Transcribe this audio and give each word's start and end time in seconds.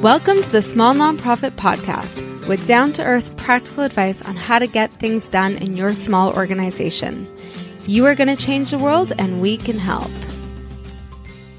Welcome 0.00 0.40
to 0.40 0.50
the 0.50 0.62
Small 0.62 0.94
Nonprofit 0.94 1.50
Podcast 1.56 2.48
with 2.48 2.66
down 2.66 2.94
to 2.94 3.04
earth 3.04 3.36
practical 3.36 3.84
advice 3.84 4.22
on 4.22 4.34
how 4.34 4.58
to 4.58 4.66
get 4.66 4.90
things 4.90 5.28
done 5.28 5.58
in 5.58 5.76
your 5.76 5.92
small 5.92 6.32
organization. 6.32 7.30
You 7.86 8.06
are 8.06 8.14
going 8.14 8.34
to 8.34 8.42
change 8.42 8.70
the 8.70 8.78
world, 8.78 9.12
and 9.18 9.42
we 9.42 9.58
can 9.58 9.76
help. 9.76 10.10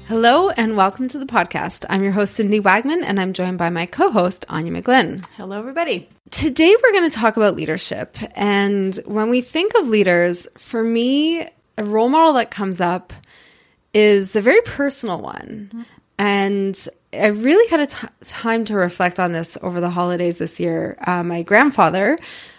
Hello, 0.08 0.50
and 0.50 0.76
welcome 0.76 1.06
to 1.06 1.20
the 1.20 1.24
podcast. 1.24 1.84
I'm 1.88 2.02
your 2.02 2.10
host, 2.10 2.34
Cindy 2.34 2.58
Wagman, 2.58 3.04
and 3.04 3.20
I'm 3.20 3.32
joined 3.32 3.58
by 3.58 3.70
my 3.70 3.86
co 3.86 4.10
host, 4.10 4.44
Anya 4.48 4.72
McGlynn. 4.72 5.24
Hello, 5.36 5.56
everybody. 5.56 6.08
Today, 6.32 6.74
we're 6.82 6.92
going 6.92 7.08
to 7.08 7.16
talk 7.16 7.36
about 7.36 7.54
leadership. 7.54 8.16
And 8.34 8.96
when 9.04 9.30
we 9.30 9.40
think 9.40 9.72
of 9.76 9.86
leaders, 9.86 10.48
for 10.58 10.82
me, 10.82 11.48
a 11.78 11.84
role 11.84 12.08
model 12.08 12.32
that 12.32 12.50
comes 12.50 12.80
up 12.80 13.12
is 13.94 14.34
a 14.34 14.40
very 14.40 14.62
personal 14.62 15.20
one. 15.20 15.70
Mm-hmm. 15.72 15.82
And 16.18 16.88
I 17.12 17.26
really 17.26 17.68
had 17.68 17.80
a 17.80 17.86
t- 17.86 18.08
time 18.22 18.64
to 18.66 18.74
reflect 18.74 19.20
on 19.20 19.32
this 19.32 19.58
over 19.62 19.80
the 19.80 19.90
holidays 19.90 20.38
this 20.38 20.58
year. 20.58 20.96
Uh, 21.06 21.22
my 21.22 21.42
grandfather 21.42 22.18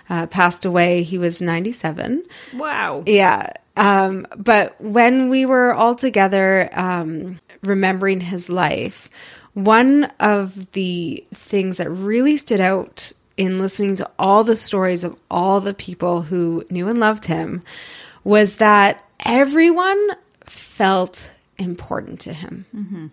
uh, 0.10 0.28
passed 0.28 0.66
away. 0.66 1.04
He 1.04 1.18
was 1.18 1.42
97. 1.42 2.24
Wow. 2.56 3.04
Yeah. 3.06 3.52
Um, 3.76 4.28
but 4.38 4.80
when 4.80 5.30
we 5.30 5.46
were 5.46 5.74
all 5.74 5.96
together, 5.96 6.70
um, 6.74 7.40
remembering 7.64 8.22
his 8.22 8.50
life, 8.50 9.10
one 9.54 10.06
of 10.20 10.72
the 10.74 11.26
things 11.34 11.78
that 11.78 11.90
really 11.90 12.38
stood 12.38 12.62
out 12.62 13.12
in 13.38 13.60
listening 13.60 13.96
to 13.96 14.10
all 14.20 14.44
the 14.44 14.56
stories 14.56 15.04
of 15.04 15.20
all 15.32 15.60
the 15.60 15.74
people 15.74 16.24
who 16.24 16.64
knew 16.70 16.88
and 16.88 17.00
loved 17.00 17.26
him 17.26 17.64
was 18.24 18.56
that 18.56 19.04
everyone 19.26 20.10
felt 20.46 21.32
important 21.58 22.20
to 22.22 22.34
him. 22.34 23.12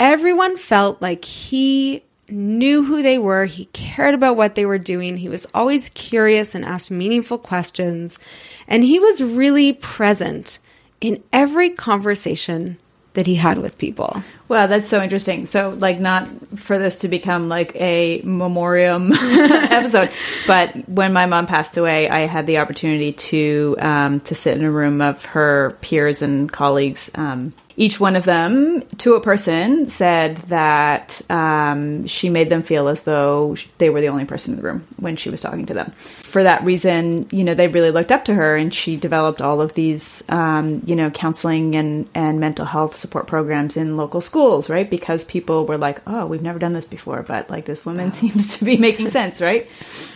Everyone 0.00 0.56
felt 0.56 1.02
like 1.02 1.24
he 1.26 2.02
knew 2.30 2.82
who 2.82 3.02
they 3.02 3.18
were, 3.18 3.44
he 3.44 3.66
cared 3.66 4.14
about 4.14 4.36
what 4.36 4.54
they 4.54 4.64
were 4.64 4.78
doing, 4.78 5.18
he 5.18 5.28
was 5.28 5.46
always 5.52 5.90
curious 5.90 6.54
and 6.54 6.64
asked 6.64 6.90
meaningful 6.90 7.36
questions, 7.36 8.18
and 8.66 8.82
he 8.82 8.98
was 8.98 9.22
really 9.22 9.74
present 9.74 10.58
in 11.00 11.22
every 11.32 11.68
conversation 11.68 12.78
that 13.14 13.26
he 13.26 13.34
had 13.34 13.58
with 13.58 13.76
people. 13.76 14.22
Wow, 14.48 14.66
that's 14.68 14.88
so 14.88 15.02
interesting. 15.02 15.46
So, 15.46 15.76
like, 15.78 16.00
not 16.00 16.28
for 16.56 16.78
this 16.78 17.00
to 17.00 17.08
become 17.08 17.48
like 17.48 17.74
a 17.76 18.20
memoriam 18.24 19.12
episode, 19.14 20.10
but 20.46 20.88
when 20.88 21.12
my 21.12 21.26
mom 21.26 21.46
passed 21.46 21.76
away, 21.76 22.08
I 22.08 22.20
had 22.20 22.46
the 22.46 22.58
opportunity 22.58 23.12
to 23.12 23.76
um, 23.80 24.20
to 24.20 24.34
sit 24.34 24.56
in 24.56 24.64
a 24.64 24.70
room 24.70 25.00
of 25.00 25.24
her 25.26 25.76
peers 25.80 26.22
and 26.22 26.50
colleagues. 26.50 27.10
Um, 27.16 27.52
each 27.76 28.00
one 28.00 28.16
of 28.16 28.24
them, 28.24 28.82
to 28.98 29.14
a 29.14 29.20
person, 29.20 29.86
said 29.86 30.36
that 30.48 31.22
um, 31.30 32.06
she 32.06 32.28
made 32.28 32.50
them 32.50 32.62
feel 32.62 32.88
as 32.88 33.02
though 33.02 33.56
they 33.78 33.90
were 33.90 34.00
the 34.00 34.08
only 34.08 34.24
person 34.24 34.52
in 34.52 34.60
the 34.60 34.62
room 34.62 34.86
when 34.96 35.16
she 35.16 35.30
was 35.30 35.40
talking 35.40 35.66
to 35.66 35.74
them. 35.74 35.92
For 36.22 36.42
that 36.42 36.64
reason, 36.64 37.26
you 37.30 37.44
know, 37.44 37.54
they 37.54 37.68
really 37.68 37.90
looked 37.90 38.12
up 38.12 38.24
to 38.26 38.34
her, 38.34 38.56
and 38.56 38.72
she 38.72 38.96
developed 38.96 39.40
all 39.40 39.60
of 39.60 39.74
these, 39.74 40.22
um, 40.28 40.82
you 40.84 40.96
know, 40.96 41.10
counseling 41.10 41.74
and 41.74 42.08
and 42.14 42.40
mental 42.40 42.64
health 42.64 42.96
support 42.96 43.26
programs 43.26 43.76
in 43.76 43.96
local 43.96 44.20
schools, 44.20 44.68
right? 44.68 44.88
Because 44.88 45.24
people 45.24 45.66
were 45.66 45.78
like, 45.78 46.02
"Oh, 46.06 46.26
we've 46.26 46.42
never 46.42 46.58
done 46.58 46.72
this 46.72 46.86
before, 46.86 47.22
but 47.22 47.50
like 47.50 47.64
this 47.64 47.86
woman 47.86 48.12
seems 48.20 48.58
to 48.58 48.64
be 48.64 48.76
making 48.76 49.08
sense, 49.10 49.40
right?" 49.40 49.68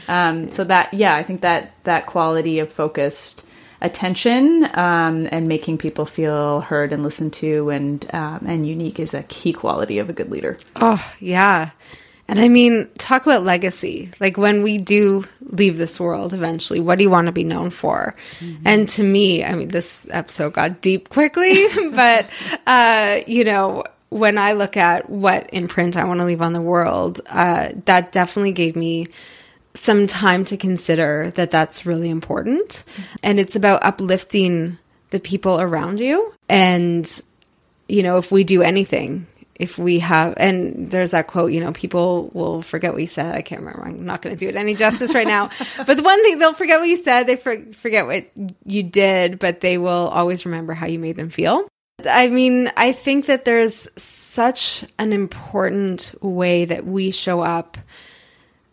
Um, 0.08 0.50
so 0.52 0.64
that, 0.64 0.92
yeah, 0.92 1.14
I 1.16 1.22
think 1.22 1.40
that 1.40 1.72
that 1.84 2.06
quality 2.06 2.58
of 2.58 2.72
focused 2.72 3.46
attention 3.84 4.68
um, 4.74 5.28
and 5.30 5.46
making 5.46 5.78
people 5.78 6.06
feel 6.06 6.60
heard 6.60 6.92
and 6.92 7.02
listened 7.02 7.34
to 7.34 7.68
and 7.68 8.08
um, 8.14 8.44
and 8.46 8.66
unique 8.66 8.98
is 8.98 9.14
a 9.14 9.22
key 9.24 9.52
quality 9.52 9.98
of 9.98 10.08
a 10.08 10.12
good 10.12 10.30
leader. 10.30 10.56
Oh, 10.76 11.04
yeah. 11.20 11.70
And 12.26 12.40
I 12.40 12.48
mean, 12.48 12.88
talk 12.96 13.26
about 13.26 13.44
legacy. 13.44 14.10
Like 14.18 14.38
when 14.38 14.62
we 14.62 14.78
do 14.78 15.24
leave 15.42 15.76
this 15.76 16.00
world 16.00 16.32
eventually, 16.32 16.80
what 16.80 16.96
do 16.96 17.04
you 17.04 17.10
want 17.10 17.26
to 17.26 17.32
be 17.32 17.44
known 17.44 17.68
for? 17.68 18.16
And 18.64 18.88
to 18.90 19.02
me, 19.02 19.44
I 19.44 19.54
mean, 19.54 19.68
this 19.68 20.06
episode 20.10 20.54
got 20.54 20.80
deep 20.80 21.10
quickly, 21.10 21.66
but, 21.90 22.26
uh, 22.66 23.20
you 23.26 23.44
know, 23.44 23.84
when 24.08 24.38
I 24.38 24.52
look 24.52 24.78
at 24.78 25.10
what 25.10 25.50
imprint 25.52 25.98
I 25.98 26.04
want 26.04 26.20
to 26.20 26.24
leave 26.24 26.40
on 26.40 26.54
the 26.54 26.62
world, 26.62 27.20
uh, 27.26 27.72
that 27.84 28.12
definitely 28.12 28.52
gave 28.52 28.74
me 28.74 29.06
some 29.74 30.06
time 30.06 30.44
to 30.46 30.56
consider 30.56 31.32
that 31.34 31.50
that's 31.50 31.84
really 31.84 32.10
important. 32.10 32.84
And 33.22 33.40
it's 33.40 33.56
about 33.56 33.84
uplifting 33.84 34.78
the 35.10 35.20
people 35.20 35.60
around 35.60 36.00
you. 36.00 36.32
And, 36.48 37.08
you 37.88 38.02
know, 38.02 38.18
if 38.18 38.30
we 38.30 38.44
do 38.44 38.62
anything, 38.62 39.26
if 39.56 39.78
we 39.78 40.00
have, 40.00 40.34
and 40.36 40.90
there's 40.90 41.12
that 41.12 41.26
quote, 41.26 41.52
you 41.52 41.60
know, 41.60 41.72
people 41.72 42.30
will 42.34 42.62
forget 42.62 42.92
what 42.92 43.00
you 43.00 43.06
said. 43.06 43.34
I 43.34 43.42
can't 43.42 43.60
remember. 43.60 43.84
I'm 43.84 44.04
not 44.04 44.22
going 44.22 44.34
to 44.34 44.38
do 44.38 44.48
it 44.48 44.56
any 44.56 44.74
justice 44.74 45.14
right 45.14 45.26
now. 45.26 45.50
but 45.86 45.96
the 45.96 46.02
one 46.02 46.22
thing, 46.22 46.38
they'll 46.38 46.52
forget 46.52 46.80
what 46.80 46.88
you 46.88 46.96
said. 46.96 47.26
They 47.26 47.36
for, 47.36 47.56
forget 47.72 48.06
what 48.06 48.26
you 48.64 48.82
did, 48.82 49.38
but 49.38 49.60
they 49.60 49.78
will 49.78 50.08
always 50.08 50.44
remember 50.44 50.72
how 50.74 50.86
you 50.86 50.98
made 50.98 51.16
them 51.16 51.30
feel. 51.30 51.66
I 52.04 52.28
mean, 52.28 52.70
I 52.76 52.92
think 52.92 53.26
that 53.26 53.44
there's 53.44 53.88
such 53.96 54.84
an 54.98 55.12
important 55.12 56.14
way 56.20 56.64
that 56.64 56.84
we 56.84 57.12
show 57.12 57.40
up 57.40 57.78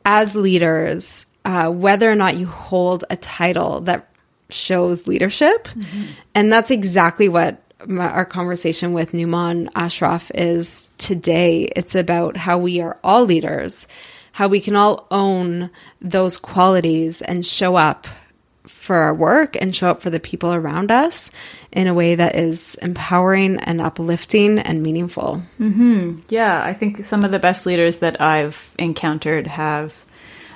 as 0.06 0.36
leaders, 0.36 1.26
uh, 1.46 1.70
whether 1.70 2.12
or 2.12 2.16
not 2.16 2.36
you 2.36 2.48
hold 2.48 3.04
a 3.10 3.16
title 3.18 3.82
that 3.82 4.08
shows 4.50 5.08
leadership. 5.08 5.68
And 6.36 6.52
that's 6.52 6.72
exactly 6.72 7.30
what 7.30 7.62
my, 7.88 8.08
our 8.08 8.26
conversation 8.26 8.94
with 8.94 9.14
Nouman 9.14 9.70
Ashraf 9.76 10.32
is 10.36 10.90
today. 10.98 11.64
It's 11.76 11.96
about 11.96 12.38
how 12.38 12.58
we 12.58 12.82
are 12.82 12.98
all 13.04 13.26
leaders, 13.26 13.88
how 14.34 14.48
we 14.50 14.62
can 14.62 14.76
all 14.76 15.08
own 15.10 15.70
those 16.02 16.38
qualities 16.38 17.22
and 17.22 17.46
show 17.46 17.76
up 17.76 18.08
for 18.72 18.96
our 18.96 19.14
work 19.14 19.56
and 19.62 19.76
show 19.76 19.90
up 19.90 20.02
for 20.02 20.10
the 20.10 20.20
people 20.20 20.54
around 20.54 20.92
us 20.92 21.32
in 21.72 21.88
a 21.88 21.94
way 21.94 22.16
that 22.16 22.36
is 22.36 22.76
empowering 22.76 23.58
and 23.58 23.80
uplifting 23.80 24.58
and 24.58 24.82
meaningful. 24.82 25.42
Yeah, 26.30 26.64
I 26.64 26.74
think 26.74 27.06
some 27.06 27.24
of 27.24 27.32
the 27.32 27.40
best 27.40 27.66
leaders 27.66 27.98
that 27.98 28.20
I've 28.20 28.70
encountered 28.80 29.48
have 29.48 30.04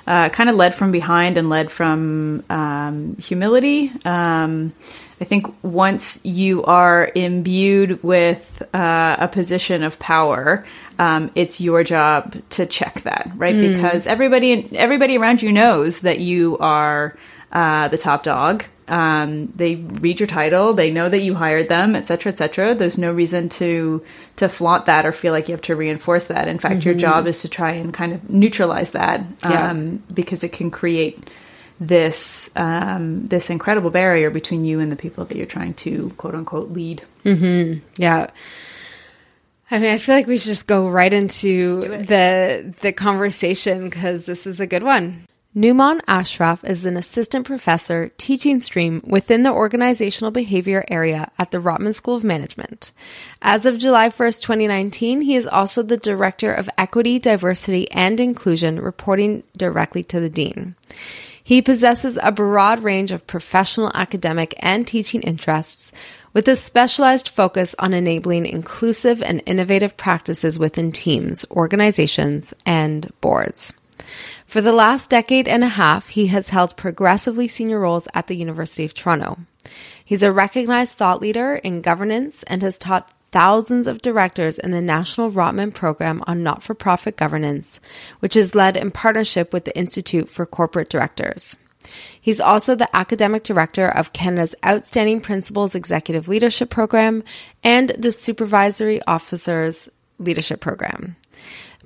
uh, 0.06 0.28
kind 0.28 0.48
of 0.48 0.56
led 0.56 0.74
from 0.74 0.92
behind 0.92 1.36
and 1.36 1.48
led 1.48 1.70
from 1.70 2.44
um, 2.48 3.16
humility. 3.16 3.92
Um, 4.04 4.72
I 5.20 5.24
think 5.24 5.46
once 5.64 6.20
you 6.24 6.62
are 6.64 7.10
imbued 7.14 8.02
with 8.02 8.62
uh, 8.74 9.16
a 9.18 9.28
position 9.28 9.82
of 9.82 9.98
power, 9.98 10.64
um, 10.98 11.30
it's 11.34 11.60
your 11.60 11.82
job 11.84 12.40
to 12.50 12.66
check 12.66 13.02
that, 13.02 13.30
right? 13.36 13.54
Because 13.54 14.06
everybody 14.06 14.68
everybody 14.76 15.16
around 15.16 15.42
you 15.42 15.52
knows 15.52 16.00
that 16.00 16.20
you 16.20 16.58
are 16.58 17.16
uh, 17.52 17.88
the 17.88 17.98
top 17.98 18.22
dog. 18.22 18.64
Um, 18.88 19.52
they 19.56 19.74
read 19.74 20.20
your 20.20 20.28
title, 20.28 20.72
they 20.72 20.92
know 20.92 21.08
that 21.08 21.18
you 21.18 21.34
hired 21.34 21.68
them, 21.68 21.96
et 21.96 22.06
cetera, 22.06 22.30
et 22.30 22.38
cetera. 22.38 22.72
There's 22.72 22.98
no 22.98 23.12
reason 23.12 23.48
to 23.58 24.00
to 24.36 24.48
flaunt 24.48 24.86
that 24.86 25.04
or 25.04 25.10
feel 25.12 25.32
like 25.32 25.48
you 25.48 25.54
have 25.54 25.62
to 25.62 25.74
reinforce 25.74 26.28
that. 26.28 26.46
In 26.46 26.58
fact, 26.60 26.84
your 26.84 26.94
job 26.94 27.26
is 27.26 27.40
to 27.42 27.48
try 27.48 27.72
and 27.72 27.92
kind 27.92 28.12
of 28.12 28.30
neutralize 28.30 28.90
that 28.92 29.24
Yeah. 29.42 29.70
um, 29.70 30.02
because 30.14 30.44
it 30.44 30.52
can 30.52 30.70
create 30.70 31.18
this 31.80 32.48
um, 32.54 33.26
this 33.26 33.50
incredible 33.50 33.90
barrier 33.90 34.30
between 34.30 34.64
you 34.64 34.78
and 34.78 34.92
the 34.92 34.96
people 34.96 35.24
that 35.24 35.36
you're 35.36 35.46
trying 35.46 35.74
to 35.74 36.10
quote 36.16 36.36
unquote 36.36 36.70
lead. 36.70 37.02
Yeah. 37.24 38.28
I 39.68 39.78
mean, 39.80 39.92
I 39.92 39.98
feel 39.98 40.14
like 40.14 40.28
we 40.28 40.38
should 40.38 40.50
just 40.50 40.68
go 40.68 40.88
right 40.88 41.12
into 41.12 41.80
the 41.80 42.72
the 42.82 42.92
conversation 42.92 43.84
because 43.90 44.26
this 44.26 44.46
is 44.46 44.60
a 44.60 44.66
good 44.66 44.84
one. 44.84 45.24
Nouman 45.56 46.02
Ashraf 46.06 46.62
is 46.64 46.84
an 46.84 46.98
assistant 46.98 47.46
professor 47.46 48.10
teaching 48.18 48.60
stream 48.60 49.00
within 49.06 49.42
the 49.42 49.50
organizational 49.50 50.30
behavior 50.30 50.84
area 50.88 51.30
at 51.38 51.50
the 51.50 51.62
Rotman 51.62 51.94
School 51.94 52.14
of 52.14 52.24
Management. 52.24 52.92
As 53.40 53.64
of 53.64 53.78
July 53.78 54.10
1st, 54.10 54.42
2019, 54.42 55.22
he 55.22 55.34
is 55.34 55.46
also 55.46 55.82
the 55.82 55.96
director 55.96 56.52
of 56.52 56.68
equity, 56.76 57.18
diversity, 57.18 57.90
and 57.90 58.20
inclusion, 58.20 58.78
reporting 58.78 59.44
directly 59.56 60.04
to 60.04 60.20
the 60.20 60.28
dean. 60.28 60.74
He 61.42 61.62
possesses 61.62 62.18
a 62.22 62.32
broad 62.32 62.82
range 62.82 63.10
of 63.10 63.26
professional, 63.26 63.90
academic, 63.94 64.54
and 64.58 64.86
teaching 64.86 65.22
interests 65.22 65.90
with 66.34 66.46
a 66.48 66.56
specialized 66.56 67.30
focus 67.30 67.74
on 67.78 67.94
enabling 67.94 68.44
inclusive 68.44 69.22
and 69.22 69.42
innovative 69.46 69.96
practices 69.96 70.58
within 70.58 70.92
teams, 70.92 71.46
organizations, 71.50 72.52
and 72.66 73.10
boards. 73.22 73.72
For 74.46 74.60
the 74.60 74.72
last 74.72 75.10
decade 75.10 75.48
and 75.48 75.64
a 75.64 75.68
half, 75.68 76.08
he 76.10 76.28
has 76.28 76.50
held 76.50 76.76
progressively 76.76 77.48
senior 77.48 77.80
roles 77.80 78.08
at 78.14 78.26
the 78.26 78.36
University 78.36 78.84
of 78.84 78.94
Toronto. 78.94 79.38
He's 80.04 80.22
a 80.22 80.32
recognized 80.32 80.94
thought 80.94 81.20
leader 81.20 81.56
in 81.56 81.82
governance 81.82 82.42
and 82.44 82.62
has 82.62 82.78
taught 82.78 83.10
thousands 83.32 83.86
of 83.86 84.02
directors 84.02 84.58
in 84.58 84.70
the 84.70 84.80
National 84.80 85.30
Rotman 85.30 85.74
Program 85.74 86.22
on 86.26 86.42
Not 86.42 86.62
for 86.62 86.74
Profit 86.74 87.16
Governance, 87.16 87.80
which 88.20 88.36
is 88.36 88.54
led 88.54 88.76
in 88.76 88.90
partnership 88.90 89.52
with 89.52 89.64
the 89.64 89.76
Institute 89.76 90.30
for 90.30 90.46
Corporate 90.46 90.88
Directors. 90.88 91.56
He's 92.20 92.40
also 92.40 92.74
the 92.74 92.94
academic 92.96 93.42
director 93.42 93.86
of 93.86 94.12
Canada's 94.12 94.54
Outstanding 94.64 95.20
Principals 95.20 95.74
Executive 95.74 96.28
Leadership 96.28 96.70
Program 96.70 97.22
and 97.62 97.90
the 97.90 98.12
Supervisory 98.12 99.00
Officers 99.06 99.88
Leadership 100.18 100.60
Program. 100.60 101.16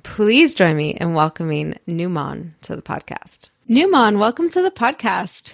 Please 0.03 0.55
join 0.55 0.77
me 0.77 0.91
in 0.91 1.13
welcoming 1.13 1.77
Nouman 1.87 2.53
to 2.61 2.75
the 2.75 2.81
podcast. 2.81 3.49
Nouman, 3.69 4.19
welcome 4.19 4.49
to 4.49 4.61
the 4.61 4.71
podcast. 4.71 5.53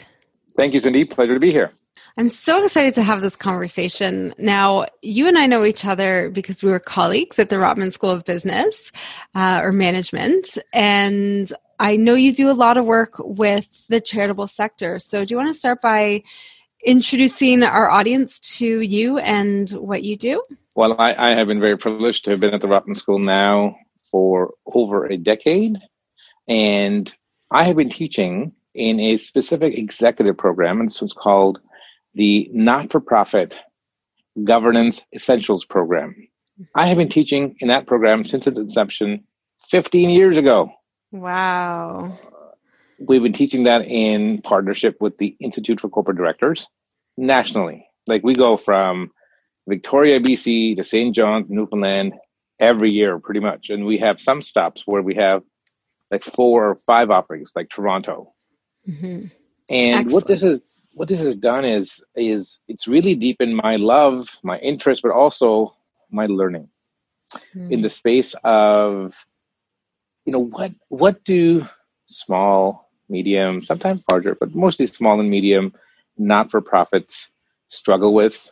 Thank 0.55 0.73
you, 0.73 0.79
Cindy. 0.79 1.05
Pleasure 1.05 1.33
to 1.33 1.39
be 1.39 1.51
here. 1.51 1.71
I'm 2.17 2.29
so 2.29 2.63
excited 2.63 2.95
to 2.95 3.03
have 3.03 3.21
this 3.21 3.35
conversation. 3.35 4.33
Now, 4.39 4.87
you 5.01 5.27
and 5.27 5.37
I 5.37 5.45
know 5.45 5.63
each 5.63 5.85
other 5.85 6.31
because 6.31 6.63
we 6.63 6.71
were 6.71 6.79
colleagues 6.79 7.37
at 7.37 7.49
the 7.49 7.57
Rotman 7.57 7.91
School 7.91 8.09
of 8.09 8.25
Business 8.25 8.91
uh, 9.35 9.61
or 9.63 9.71
Management. 9.71 10.57
And 10.73 11.51
I 11.79 11.95
know 11.95 12.15
you 12.15 12.33
do 12.33 12.49
a 12.49 12.53
lot 12.53 12.77
of 12.77 12.85
work 12.85 13.15
with 13.19 13.87
the 13.87 14.01
charitable 14.01 14.47
sector. 14.47 14.97
So, 14.97 15.25
do 15.25 15.33
you 15.33 15.37
want 15.37 15.49
to 15.49 15.59
start 15.59 15.81
by 15.81 16.23
introducing 16.83 17.61
our 17.63 17.89
audience 17.89 18.39
to 18.57 18.81
you 18.81 19.19
and 19.19 19.69
what 19.71 20.03
you 20.03 20.17
do? 20.17 20.41
Well, 20.73 20.95
I, 20.99 21.13
I 21.31 21.35
have 21.35 21.47
been 21.47 21.59
very 21.59 21.77
privileged 21.77 22.25
to 22.25 22.31
have 22.31 22.39
been 22.39 22.53
at 22.53 22.61
the 22.61 22.67
Rotman 22.67 22.97
School 22.97 23.19
now 23.19 23.77
for 24.11 24.53
over 24.65 25.05
a 25.05 25.17
decade. 25.17 25.77
And 26.47 27.13
I 27.51 27.65
have 27.65 27.75
been 27.75 27.89
teaching 27.89 28.53
in 28.73 28.99
a 28.99 29.17
specific 29.17 29.77
executive 29.77 30.37
program, 30.37 30.79
and 30.79 30.89
this 30.89 31.01
was 31.01 31.13
called 31.13 31.59
the 32.13 32.49
Not 32.51 32.91
for 32.91 32.99
Profit 32.99 33.57
Governance 34.43 35.05
Essentials 35.13 35.65
Program. 35.65 36.15
I 36.75 36.87
have 36.87 36.97
been 36.97 37.09
teaching 37.09 37.55
in 37.59 37.67
that 37.69 37.87
program 37.87 38.25
since 38.25 38.47
its 38.47 38.57
inception 38.57 39.25
15 39.69 40.09
years 40.09 40.37
ago. 40.37 40.71
Wow. 41.11 42.17
We've 42.99 43.21
been 43.21 43.33
teaching 43.33 43.63
that 43.63 43.85
in 43.85 44.41
partnership 44.41 44.97
with 44.99 45.17
the 45.17 45.35
Institute 45.39 45.79
for 45.79 45.89
Corporate 45.89 46.17
Directors 46.17 46.67
nationally. 47.15 47.87
Like 48.07 48.23
we 48.23 48.33
go 48.33 48.57
from 48.57 49.11
Victoria, 49.67 50.19
BC 50.19 50.77
to 50.77 50.83
St. 50.83 51.13
John's, 51.13 51.47
Newfoundland 51.49 52.13
every 52.59 52.91
year, 52.91 53.19
pretty 53.19 53.39
much. 53.39 53.69
And 53.69 53.85
we 53.85 53.97
have 53.99 54.19
some 54.19 54.41
stops 54.41 54.83
where 54.85 55.01
we 55.01 55.15
have 55.15 55.43
like 56.11 56.23
four 56.23 56.69
or 56.69 56.75
five 56.75 57.09
offerings, 57.09 57.51
like 57.55 57.69
Toronto. 57.69 58.33
Mm-hmm. 58.87 59.27
And 59.69 59.95
Excellent. 59.95 60.11
what 60.11 60.27
this 60.27 60.43
is, 60.43 60.61
what 60.93 61.07
this 61.07 61.21
has 61.21 61.37
done 61.37 61.65
is, 61.65 62.03
is 62.15 62.59
it's 62.67 62.87
really 62.87 63.15
deepened 63.15 63.55
my 63.55 63.75
love, 63.75 64.37
my 64.43 64.57
interest, 64.59 65.03
but 65.03 65.11
also 65.11 65.75
my 66.09 66.25
learning 66.25 66.69
mm-hmm. 67.33 67.71
in 67.71 67.81
the 67.81 67.89
space 67.89 68.35
of, 68.43 69.13
you 70.25 70.33
know, 70.33 70.39
what 70.39 70.73
what 70.89 71.23
do 71.23 71.65
small, 72.07 72.89
medium, 73.09 73.63
sometimes 73.63 74.01
larger, 74.11 74.35
but 74.35 74.55
mostly 74.55 74.85
small 74.85 75.19
and 75.19 75.29
medium, 75.29 75.73
not 76.17 76.51
for 76.51 76.61
profits 76.61 77.31
struggle 77.67 78.13
with, 78.13 78.49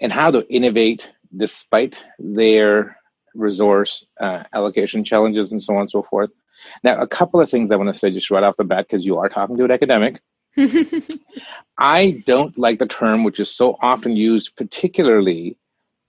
and 0.00 0.12
how 0.12 0.30
to 0.30 0.48
innovate 0.52 1.10
despite 1.36 2.02
their 2.18 2.96
resource 3.36 4.04
uh, 4.20 4.44
allocation 4.52 5.04
challenges 5.04 5.52
and 5.52 5.62
so 5.62 5.74
on 5.74 5.82
and 5.82 5.90
so 5.90 6.02
forth. 6.02 6.30
Now, 6.82 7.00
a 7.00 7.06
couple 7.06 7.40
of 7.40 7.50
things 7.50 7.70
I 7.70 7.76
want 7.76 7.92
to 7.92 7.98
say 7.98 8.10
just 8.10 8.30
right 8.30 8.42
off 8.42 8.56
the 8.56 8.64
bat, 8.64 8.86
because 8.88 9.04
you 9.04 9.18
are 9.18 9.28
talking 9.28 9.56
to 9.56 9.64
an 9.64 9.70
academic. 9.70 10.20
I 11.78 12.22
don't 12.26 12.56
like 12.56 12.78
the 12.78 12.86
term, 12.86 13.24
which 13.24 13.40
is 13.40 13.54
so 13.54 13.76
often 13.80 14.16
used, 14.16 14.56
particularly 14.56 15.58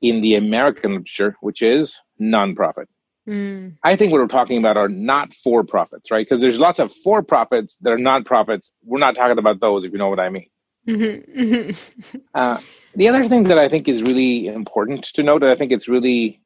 in 0.02 0.22
the 0.22 0.36
American 0.36 0.92
literature, 0.92 1.36
which 1.42 1.62
is 1.62 2.00
nonprofit. 2.22 2.86
Mm. 3.28 3.76
I 3.84 3.98
think 3.98 4.14
what 4.14 4.22
we're 4.22 4.28
talking 4.28 4.58
about 4.58 4.78
are 4.78 4.88
not 4.88 5.34
for 5.34 5.64
profits, 5.64 6.12
right? 6.12 6.26
Because 6.26 6.40
there's 6.40 6.60
lots 6.60 6.80
of 6.80 6.94
for 6.94 7.22
profits 7.24 7.78
that 7.82 7.92
are 7.92 7.98
nonprofits. 7.98 8.72
We're 8.86 9.00
not 9.00 9.16
talking 9.16 9.38
about 9.38 9.60
those, 9.60 9.84
if 9.84 9.92
you 9.92 9.98
know 9.98 10.10
what 10.10 10.20
I 10.20 10.30
mean. 10.30 10.48
Mm-hmm. 10.88 11.42
mm-hmm. 11.42 12.18
uh, 12.34 12.62
the 12.96 13.10
other 13.10 13.28
thing 13.28 13.44
that 13.44 13.60
I 13.60 13.68
think 13.68 13.88
is 13.88 14.02
really 14.02 14.48
important 14.48 15.04
to 15.16 15.24
note, 15.24 15.44
and 15.44 15.52
I 15.52 15.56
think 15.56 15.72
it's 15.72 15.88
really 15.88 16.40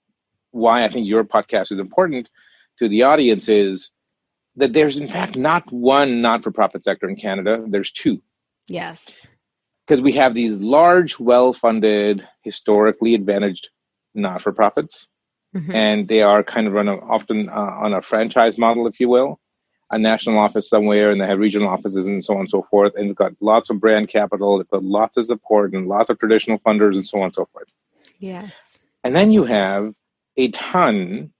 why 0.51 0.83
I 0.83 0.88
think 0.88 1.07
your 1.07 1.24
podcast 1.24 1.71
is 1.71 1.80
important 1.80 2.30
to 2.80 2.88
the 2.88 3.03
audience 3.03 3.50
is 3.50 3.92
that 4.57 4.74
there's 4.74 4.98
in 4.98 5.07
fact 5.07 5.36
not 5.36 5.71
one 5.71 6.21
not-for-profit 6.21 6.83
sector 6.83 7.07
in 7.09 7.15
Canada. 7.15 7.63
There's 7.68 7.92
two. 7.92 8.21
Yes. 8.68 9.27
Because 9.86 10.01
we 10.01 10.13
have 10.13 10.33
these 10.33 10.53
large, 10.53 11.19
well-funded, 11.19 12.27
historically 12.44 13.15
advantaged 13.15 13.69
not-for-profits, 14.13 15.07
mm-hmm. 15.56 15.71
and 15.74 16.07
they 16.07 16.21
are 16.21 16.44
kind 16.44 16.68
of 16.68 16.74
run 16.74 16.88
often 16.88 17.50
uh, 17.50 17.53
on 17.53 17.94
a 17.94 18.01
franchise 18.01 18.57
model, 18.57 18.88
if 18.88 19.00
you 19.00 19.09
will, 19.09 19.39
a 19.89 19.98
national 19.98 20.39
office 20.39 20.69
somewhere, 20.69 21.12
and 21.12 21.19
they 21.19 21.27
have 21.27 21.39
regional 21.39 21.68
offices 21.68 22.07
and 22.07 22.24
so 22.24 22.36
on 22.36 22.42
and 22.42 22.50
so 22.50 22.62
forth. 22.62 22.94
And 22.95 23.09
they've 23.09 23.15
got 23.15 23.33
lots 23.42 23.69
of 23.69 23.80
brand 23.80 24.07
capital, 24.07 24.57
they've 24.57 24.68
got 24.68 24.83
lots 24.83 25.18
of 25.18 25.25
support, 25.25 25.74
and 25.74 25.88
lots 25.88 26.09
of 26.09 26.19
traditional 26.19 26.59
funders, 26.59 26.94
and 26.94 27.06
so 27.06 27.19
on 27.19 27.25
and 27.25 27.33
so 27.33 27.48
forth. 27.51 27.68
Yes. 28.19 28.53
And 29.03 29.15
then 29.15 29.31
you 29.31 29.45
have 29.45 29.94
a 30.37 30.49
ton 30.49 31.31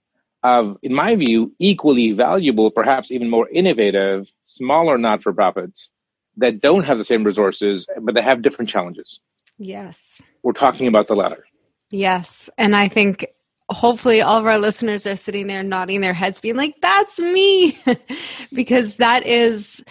of, 0.42 0.76
in 0.82 0.92
my 0.92 1.14
view, 1.16 1.54
equally 1.58 2.12
valuable, 2.12 2.70
perhaps 2.70 3.10
even 3.10 3.30
more 3.30 3.48
innovative, 3.48 4.30
smaller 4.42 4.98
not 4.98 5.22
for 5.22 5.32
profits 5.32 5.90
that 6.36 6.60
don't 6.60 6.84
have 6.84 6.98
the 6.98 7.04
same 7.04 7.24
resources, 7.24 7.86
but 8.00 8.14
they 8.14 8.22
have 8.22 8.42
different 8.42 8.68
challenges. 8.68 9.20
Yes. 9.58 10.20
We're 10.42 10.52
talking 10.52 10.86
about 10.86 11.06
the 11.06 11.14
latter. 11.14 11.44
Yes. 11.90 12.48
And 12.56 12.74
I 12.74 12.88
think 12.88 13.26
hopefully 13.68 14.20
all 14.22 14.38
of 14.38 14.46
our 14.46 14.58
listeners 14.58 15.06
are 15.06 15.16
sitting 15.16 15.46
there 15.46 15.62
nodding 15.62 16.00
their 16.00 16.14
heads, 16.14 16.40
being 16.40 16.56
like, 16.56 16.74
that's 16.80 17.18
me. 17.18 17.78
because 18.52 18.96
that 18.96 19.26
is 19.26 19.84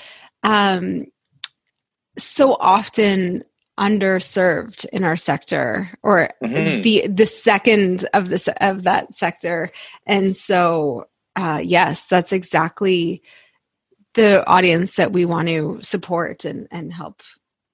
um, 0.44 1.06
so 2.18 2.56
often 2.60 3.44
underserved 3.80 4.86
in 4.86 5.04
our 5.04 5.16
sector 5.16 5.90
or 6.04 6.30
mm-hmm. 6.44 6.82
the 6.82 7.08
the 7.08 7.26
second 7.26 8.06
of 8.14 8.30
this 8.30 8.50
of 8.60 8.84
that 8.84 9.14
sector. 9.14 9.70
And 10.06 10.36
so 10.36 11.08
uh, 11.36 11.62
yes 11.64 12.04
that's 12.06 12.34
exactly 12.34 13.24
the 14.14 14.46
audience 14.46 14.96
that 14.96 15.14
we 15.14 15.26
want 15.26 15.48
to 15.48 15.80
support 15.84 16.44
and 16.46 16.68
and 16.70 16.92
help 16.92 17.22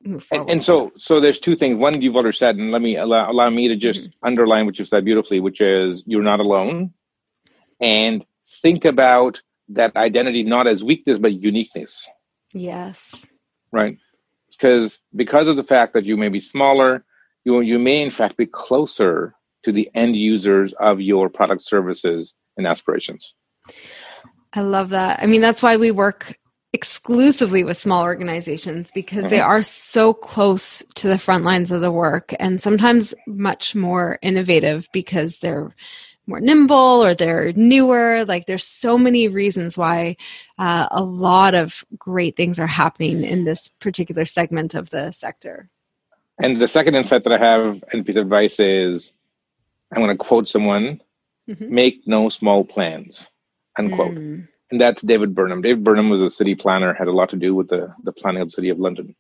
move 0.04 0.24
forward. 0.24 0.44
and, 0.44 0.52
and 0.52 0.64
so 0.64 0.92
so 0.96 1.20
there's 1.20 1.40
two 1.40 1.56
things. 1.56 1.78
One 1.78 2.00
you've 2.00 2.16
already 2.16 2.38
said 2.38 2.56
and 2.56 2.72
let 2.72 2.82
me 2.82 2.96
allow, 2.98 3.30
allow 3.30 3.50
me 3.50 3.68
to 3.70 3.76
just 3.76 4.10
mm-hmm. 4.10 4.28
underline 4.28 4.66
what 4.66 4.78
you've 4.78 4.88
said 4.88 5.04
beautifully 5.04 5.40
which 5.40 5.62
is 5.62 6.04
you're 6.06 6.24
not 6.24 6.40
alone. 6.40 6.94
And 7.82 8.26
think 8.62 8.86
about 8.86 9.42
that 9.70 9.96
identity 9.96 10.44
not 10.44 10.68
as 10.68 10.84
weakness 10.84 11.18
but 11.18 11.34
uniqueness. 11.34 12.08
Yes. 12.54 13.26
Right 13.72 13.98
because 14.58 15.00
because 15.16 15.48
of 15.48 15.56
the 15.56 15.64
fact 15.64 15.94
that 15.94 16.06
you 16.06 16.18
may 16.18 16.30
be 16.30 16.42
smaller, 16.42 17.06
you 17.46 17.62
you 17.62 17.80
may 17.80 18.02
in 18.02 18.10
fact 18.10 18.38
be 18.38 18.46
closer 18.46 19.36
to 19.64 19.72
the 19.72 19.90
end 19.94 20.16
users 20.16 20.74
of 20.74 21.02
your 21.02 21.30
product, 21.30 21.64
services, 21.64 22.36
and 22.58 22.68
aspirations. 22.68 23.34
I 24.54 24.62
love 24.62 24.90
that. 24.90 25.22
I 25.22 25.26
mean, 25.26 25.42
that's 25.42 25.62
why 25.62 25.78
we 25.78 25.92
work 25.92 26.38
exclusively 26.74 27.64
with 27.64 27.78
small 27.78 28.04
organizations 28.04 28.92
because 28.94 29.20
mm-hmm. 29.20 29.30
they 29.30 29.40
are 29.40 29.64
so 29.64 30.14
close 30.14 30.84
to 30.96 31.08
the 31.08 31.18
front 31.18 31.44
lines 31.44 31.72
of 31.72 31.82
the 31.82 31.92
work 31.92 32.34
and 32.40 32.62
sometimes 32.62 33.16
much 33.26 33.74
more 33.74 34.20
innovative 34.22 34.88
because 34.92 35.40
they're 35.40 35.74
more 36.28 36.40
nimble 36.40 37.04
or 37.04 37.16
they're 37.16 37.54
newer. 37.54 38.26
Like 38.26 38.46
there's 38.46 38.66
so 38.66 38.98
many 38.98 39.28
reasons 39.28 39.78
why 39.78 40.18
uh, 40.60 40.88
a 40.92 41.04
lot 41.04 41.56
of 41.56 41.86
great 41.98 42.36
things 42.36 42.60
are 42.60 42.68
happening 42.68 43.24
in 43.24 43.46
this 43.46 43.70
particular 43.80 44.26
segment 44.26 44.76
of 44.76 44.90
the 44.90 45.12
sector. 45.12 45.70
And 46.40 46.58
the 46.58 46.68
second 46.68 46.96
insight 46.96 47.24
that 47.24 47.34
I 47.34 47.40
have 47.40 47.84
and 47.92 48.06
piece 48.06 48.16
of 48.16 48.24
advice 48.24 48.60
is 48.60 49.14
I'm 49.92 50.04
going 50.04 50.16
to 50.16 50.24
quote 50.24 50.48
someone 50.48 51.02
mm-hmm. 51.50 51.74
make 51.74 52.06
no 52.06 52.30
small 52.30 52.64
plans, 52.64 53.30
unquote. 53.78 54.16
Mm. 54.16 54.48
And 54.70 54.82
that's 54.82 55.02
David 55.02 55.34
Burnham. 55.34 55.62
David 55.62 55.84
Burnham 55.84 56.10
was 56.10 56.22
a 56.22 56.30
city 56.30 56.54
planner, 56.54 56.94
had 56.94 57.08
a 57.08 57.14
lot 57.14 57.30
to 57.30 57.38
do 57.38 57.56
with 57.56 57.70
the, 57.70 57.94
the 58.04 58.12
planning 58.12 58.42
of 58.42 58.50
the 58.50 58.54
city 58.54 58.70
of 58.70 58.80
London. 58.80 59.16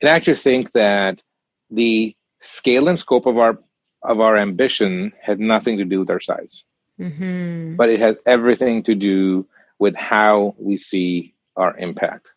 And 0.00 0.10
I 0.10 0.14
actually 0.14 0.34
think 0.34 0.72
that 0.72 1.22
the 1.70 2.16
scale 2.40 2.88
and 2.88 2.98
scope 2.98 3.26
of 3.26 3.38
our 3.38 3.58
of 4.04 4.20
our 4.20 4.36
ambition 4.36 5.12
had 5.20 5.40
nothing 5.40 5.78
to 5.78 5.84
do 5.84 6.00
with 6.00 6.10
our 6.10 6.20
size, 6.20 6.64
mm-hmm. 7.00 7.76
but 7.76 7.88
it 7.88 8.00
has 8.00 8.16
everything 8.26 8.82
to 8.84 8.94
do 8.94 9.46
with 9.78 9.94
how 9.96 10.54
we 10.58 10.76
see 10.76 11.34
our 11.56 11.76
impact. 11.76 12.28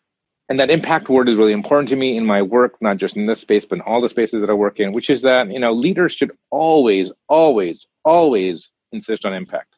And 0.48 0.60
that 0.60 0.70
impact 0.70 1.08
word 1.08 1.28
is 1.28 1.36
really 1.36 1.52
important 1.52 1.88
to 1.88 1.96
me 1.96 2.16
in 2.16 2.24
my 2.24 2.40
work, 2.40 2.80
not 2.80 2.98
just 2.98 3.16
in 3.16 3.26
this 3.26 3.40
space, 3.40 3.66
but 3.66 3.76
in 3.76 3.82
all 3.82 4.00
the 4.00 4.08
spaces 4.08 4.40
that 4.40 4.50
I 4.50 4.54
work 4.54 4.78
in, 4.78 4.92
which 4.92 5.10
is 5.10 5.22
that, 5.22 5.50
you 5.50 5.58
know, 5.58 5.72
leaders 5.72 6.12
should 6.12 6.30
always, 6.50 7.10
always, 7.28 7.86
always 8.04 8.70
insist 8.92 9.26
on 9.26 9.34
impact. 9.34 9.74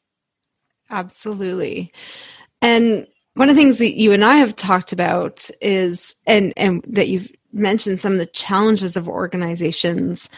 Absolutely. 0.91 1.93
And 2.61 3.07
one 3.35 3.49
of 3.49 3.57
the 3.57 3.63
things 3.63 3.79
that 3.79 3.99
you 3.99 4.13
and 4.13 4.25
I 4.25 4.37
have 4.37 4.57
talked 4.57 4.93
about 4.93 5.49
is, 5.63 6.17
and, 6.27 6.53
and 6.57 6.85
that 6.89 7.09
you've 7.09 7.31
mentioned 7.53 7.99
some 7.99 8.13
of 8.13 8.19
the 8.19 8.27
challenges 8.27 8.97
of 8.97 9.09
organizations 9.09 10.29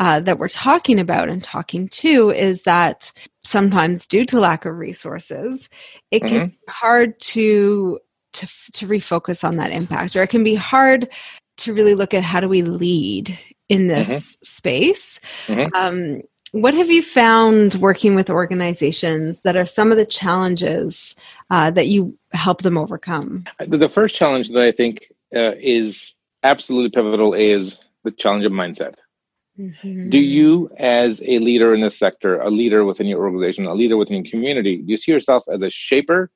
uh, 0.00 0.18
that 0.18 0.38
we're 0.38 0.48
talking 0.48 0.98
about 0.98 1.28
and 1.28 1.44
talking 1.44 1.86
to 1.88 2.30
is 2.30 2.62
that 2.62 3.12
sometimes 3.44 4.06
due 4.06 4.24
to 4.24 4.40
lack 4.40 4.64
of 4.64 4.76
resources 4.76 5.68
it 6.10 6.20
can 6.20 6.28
mm-hmm. 6.28 6.46
be 6.46 6.58
hard 6.68 7.18
to 7.20 8.00
to 8.32 8.46
to 8.72 8.86
refocus 8.88 9.44
on 9.44 9.56
that 9.56 9.70
impact 9.70 10.16
or 10.16 10.22
it 10.22 10.30
can 10.30 10.42
be 10.42 10.54
hard 10.54 11.08
to 11.56 11.72
really 11.72 11.94
look 11.94 12.14
at 12.14 12.24
how 12.24 12.40
do 12.40 12.48
we 12.48 12.62
lead 12.62 13.38
in 13.68 13.86
this 13.86 14.08
mm-hmm. 14.08 14.44
space 14.44 15.20
mm-hmm. 15.46 15.74
Um, 15.74 16.22
what 16.52 16.74
have 16.74 16.90
you 16.90 17.00
found 17.00 17.74
working 17.76 18.16
with 18.16 18.28
organizations 18.28 19.42
that 19.42 19.56
are 19.56 19.66
some 19.66 19.92
of 19.92 19.96
the 19.96 20.04
challenges 20.04 21.14
uh, 21.50 21.70
that 21.70 21.86
you 21.86 22.18
help 22.32 22.62
them 22.62 22.76
overcome? 22.76 23.44
The 23.64 23.88
first 23.88 24.16
challenge 24.16 24.48
that 24.48 24.62
I 24.62 24.72
think 24.72 25.12
uh, 25.32 25.52
is 25.60 26.14
absolutely 26.42 26.90
pivotal 26.90 27.34
is 27.34 27.78
the 28.02 28.10
challenge 28.10 28.44
of 28.46 28.50
mindset. 28.52 28.94
Mm-hmm. 29.60 30.08
Do 30.08 30.18
you, 30.18 30.70
as 30.78 31.20
a 31.22 31.38
leader 31.38 31.74
in 31.74 31.82
this 31.82 31.98
sector, 31.98 32.40
a 32.40 32.48
leader 32.48 32.84
within 32.84 33.06
your 33.06 33.20
organization, 33.20 33.66
a 33.66 33.74
leader 33.74 33.98
within 33.98 34.24
your 34.24 34.30
community, 34.30 34.78
do 34.78 34.90
you 34.90 34.96
see 34.96 35.12
yourself 35.12 35.44
as 35.52 35.62
a 35.62 35.68
shaper 35.68 36.30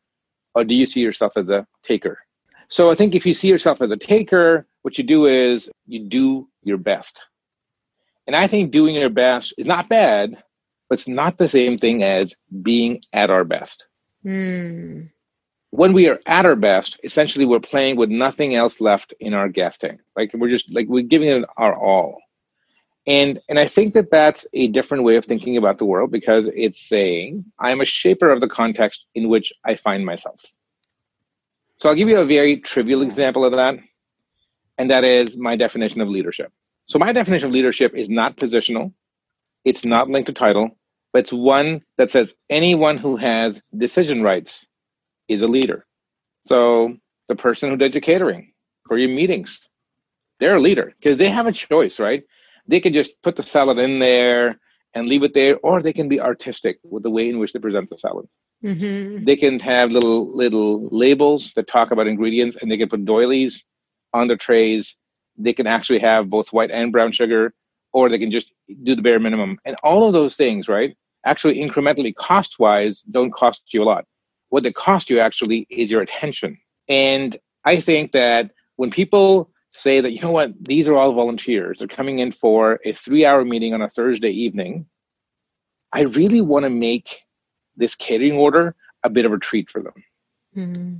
or 0.54 0.64
do 0.64 0.74
you 0.74 0.84
see 0.84 1.00
yourself 1.00 1.32
as 1.36 1.48
a 1.48 1.66
taker? 1.82 2.18
So 2.68 2.90
I 2.90 2.94
think 2.94 3.14
if 3.14 3.24
you 3.24 3.32
see 3.32 3.48
yourself 3.48 3.80
as 3.80 3.90
a 3.90 3.96
taker, 3.96 4.66
what 4.82 4.98
you 4.98 5.04
do 5.04 5.26
is 5.26 5.70
you 5.86 6.00
do 6.00 6.48
your 6.62 6.76
best. 6.76 7.22
And 8.26 8.36
I 8.36 8.46
think 8.46 8.72
doing 8.72 8.94
your 8.94 9.10
best 9.10 9.54
is 9.56 9.66
not 9.66 9.88
bad, 9.88 10.42
but 10.88 10.98
it's 10.98 11.08
not 11.08 11.38
the 11.38 11.48
same 11.48 11.78
thing 11.78 12.02
as 12.02 12.34
being 12.62 13.00
at 13.12 13.30
our 13.30 13.44
best. 13.44 13.86
Mm. 14.24 15.10
When 15.70 15.92
we 15.92 16.08
are 16.08 16.20
at 16.26 16.46
our 16.46 16.56
best, 16.56 17.00
essentially 17.04 17.46
we're 17.46 17.60
playing 17.60 17.96
with 17.96 18.10
nothing 18.10 18.54
else 18.54 18.80
left 18.80 19.14
in 19.18 19.34
our 19.34 19.48
gas 19.48 19.78
tank. 19.78 20.00
Like 20.14 20.32
we're 20.34 20.50
just 20.50 20.72
like 20.72 20.88
we're 20.88 21.02
giving 21.02 21.28
it 21.28 21.44
our 21.56 21.74
all. 21.74 22.20
And 23.06 23.38
and 23.48 23.58
I 23.58 23.66
think 23.66 23.94
that 23.94 24.10
that's 24.10 24.46
a 24.54 24.68
different 24.68 25.04
way 25.04 25.16
of 25.16 25.24
thinking 25.24 25.56
about 25.56 25.78
the 25.78 25.84
world 25.84 26.10
because 26.10 26.48
it's 26.54 26.80
saying 26.88 27.44
I'm 27.58 27.80
a 27.80 27.84
shaper 27.84 28.30
of 28.30 28.40
the 28.40 28.48
context 28.48 29.04
in 29.14 29.28
which 29.28 29.52
I 29.64 29.76
find 29.76 30.06
myself. 30.06 30.42
So 31.78 31.88
I'll 31.88 31.94
give 31.94 32.08
you 32.08 32.18
a 32.18 32.24
very 32.26 32.58
trivial 32.60 33.02
example 33.02 33.44
of 33.44 33.52
that, 33.52 33.76
and 34.78 34.90
that 34.90 35.04
is 35.04 35.36
my 35.36 35.56
definition 35.56 36.00
of 36.00 36.08
leadership. 36.08 36.52
So 36.86 36.98
my 36.98 37.12
definition 37.12 37.48
of 37.48 37.54
leadership 37.54 37.94
is 37.94 38.08
not 38.08 38.36
positional, 38.36 38.92
it's 39.64 39.84
not 39.84 40.08
linked 40.08 40.28
to 40.28 40.32
title, 40.32 40.70
but 41.12 41.20
it's 41.20 41.32
one 41.32 41.82
that 41.98 42.10
says 42.10 42.34
anyone 42.50 42.98
who 42.98 43.16
has 43.16 43.62
decision 43.76 44.22
rights 44.22 44.66
is 45.28 45.42
a 45.42 45.46
leader. 45.46 45.86
So 46.46 46.96
the 47.28 47.36
person 47.36 47.70
who 47.70 47.76
does 47.76 47.94
your 47.94 48.02
catering 48.02 48.52
for 48.86 48.98
your 48.98 49.10
meetings, 49.10 49.60
they're 50.40 50.56
a 50.56 50.60
leader 50.60 50.92
because 51.00 51.18
they 51.18 51.30
have 51.30 51.46
a 51.46 51.52
choice, 51.52 52.00
right? 52.00 52.24
They 52.66 52.80
can 52.80 52.92
just 52.94 53.20
put 53.22 53.36
the 53.36 53.42
salad 53.42 53.78
in 53.78 53.98
there 53.98 54.58
and 54.94 55.06
leave 55.06 55.22
it 55.22 55.34
there, 55.34 55.56
or 55.58 55.82
they 55.82 55.92
can 55.92 56.08
be 56.08 56.20
artistic 56.20 56.78
with 56.84 57.02
the 57.02 57.10
way 57.10 57.28
in 57.28 57.38
which 57.38 57.52
they 57.52 57.58
present 57.58 57.90
the 57.90 57.98
salad. 57.98 58.26
Mm-hmm. 58.62 59.24
They 59.24 59.36
can 59.36 59.58
have 59.60 59.90
little 59.90 60.34
little 60.34 60.88
labels 60.90 61.52
that 61.56 61.66
talk 61.66 61.90
about 61.90 62.06
ingredients, 62.06 62.56
and 62.56 62.70
they 62.70 62.78
can 62.78 62.88
put 62.88 63.04
doilies 63.04 63.64
on 64.12 64.28
the 64.28 64.36
trays 64.36 64.96
they 65.36 65.52
can 65.52 65.66
actually 65.66 65.98
have 65.98 66.28
both 66.30 66.52
white 66.52 66.70
and 66.70 66.92
brown 66.92 67.12
sugar, 67.12 67.54
or 67.92 68.08
they 68.08 68.18
can 68.18 68.30
just 68.30 68.52
do 68.82 68.94
the 68.94 69.02
bare 69.02 69.18
minimum. 69.18 69.58
And 69.64 69.76
all 69.82 70.06
of 70.06 70.12
those 70.12 70.36
things, 70.36 70.68
right, 70.68 70.96
actually 71.24 71.56
incrementally 71.56 72.14
cost 72.14 72.58
wise 72.58 73.00
don't 73.00 73.32
cost 73.32 73.62
you 73.72 73.82
a 73.82 73.84
lot. 73.84 74.04
What 74.50 74.62
they 74.62 74.72
cost 74.72 75.10
you 75.10 75.18
actually 75.18 75.66
is 75.70 75.90
your 75.90 76.02
attention. 76.02 76.58
And 76.88 77.36
I 77.64 77.80
think 77.80 78.12
that 78.12 78.52
when 78.76 78.90
people 78.90 79.50
say 79.74 80.00
that, 80.00 80.12
you 80.12 80.20
know 80.20 80.30
what, 80.30 80.52
these 80.64 80.88
are 80.88 80.96
all 80.96 81.12
volunteers, 81.12 81.78
they're 81.78 81.88
coming 81.88 82.20
in 82.20 82.32
for 82.32 82.80
a 82.84 82.92
three 82.92 83.24
hour 83.24 83.44
meeting 83.44 83.74
on 83.74 83.82
a 83.82 83.88
Thursday 83.88 84.30
evening, 84.30 84.86
I 85.92 86.02
really 86.02 86.40
want 86.40 86.64
to 86.64 86.70
make 86.70 87.22
this 87.76 87.94
catering 87.94 88.34
order 88.34 88.74
a 89.02 89.10
bit 89.10 89.26
of 89.26 89.32
a 89.32 89.38
treat 89.38 89.70
for 89.70 89.82
them. 89.82 90.04
Mm-hmm 90.56 90.94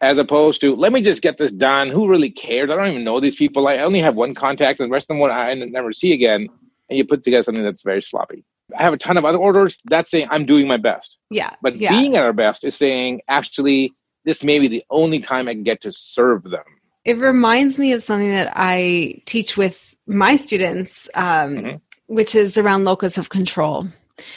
as 0.00 0.18
opposed 0.18 0.60
to 0.62 0.74
let 0.74 0.92
me 0.92 1.02
just 1.02 1.22
get 1.22 1.38
this 1.38 1.52
done. 1.52 1.88
Who 1.88 2.08
really 2.08 2.30
cares? 2.30 2.70
I 2.70 2.76
don't 2.76 2.88
even 2.88 3.04
know 3.04 3.20
these 3.20 3.36
people. 3.36 3.68
I 3.68 3.78
only 3.78 4.00
have 4.00 4.16
one 4.16 4.34
contact, 4.34 4.80
and 4.80 4.90
the 4.90 4.92
rest 4.92 5.10
of 5.10 5.16
them 5.16 5.22
I 5.30 5.54
never 5.54 5.92
see 5.92 6.12
again. 6.12 6.48
And 6.88 6.98
you 6.98 7.04
put 7.04 7.22
together 7.22 7.42
something 7.42 7.64
that's 7.64 7.82
very 7.82 8.02
sloppy. 8.02 8.44
I 8.76 8.82
have 8.82 8.92
a 8.92 8.98
ton 8.98 9.16
of 9.16 9.24
other 9.24 9.38
orders. 9.38 9.76
That's 9.84 10.10
saying 10.10 10.28
I'm 10.30 10.46
doing 10.46 10.66
my 10.66 10.76
best. 10.76 11.18
Yeah. 11.28 11.50
But 11.60 11.76
yeah. 11.76 11.90
being 11.90 12.16
at 12.16 12.22
our 12.22 12.32
best 12.32 12.64
is 12.64 12.74
saying 12.74 13.20
actually 13.28 13.92
this 14.24 14.42
may 14.42 14.58
be 14.58 14.68
the 14.68 14.84
only 14.90 15.18
time 15.18 15.48
I 15.48 15.54
can 15.54 15.62
get 15.62 15.80
to 15.82 15.92
serve 15.92 16.44
them. 16.44 16.64
It 17.04 17.18
reminds 17.18 17.78
me 17.78 17.92
of 17.92 18.02
something 18.02 18.30
that 18.30 18.52
I 18.54 19.22
teach 19.24 19.56
with 19.56 19.96
my 20.06 20.36
students, 20.36 21.08
um, 21.14 21.56
mm-hmm. 21.56 21.76
which 22.06 22.34
is 22.34 22.58
around 22.58 22.84
locus 22.84 23.18
of 23.18 23.28
control. 23.28 23.86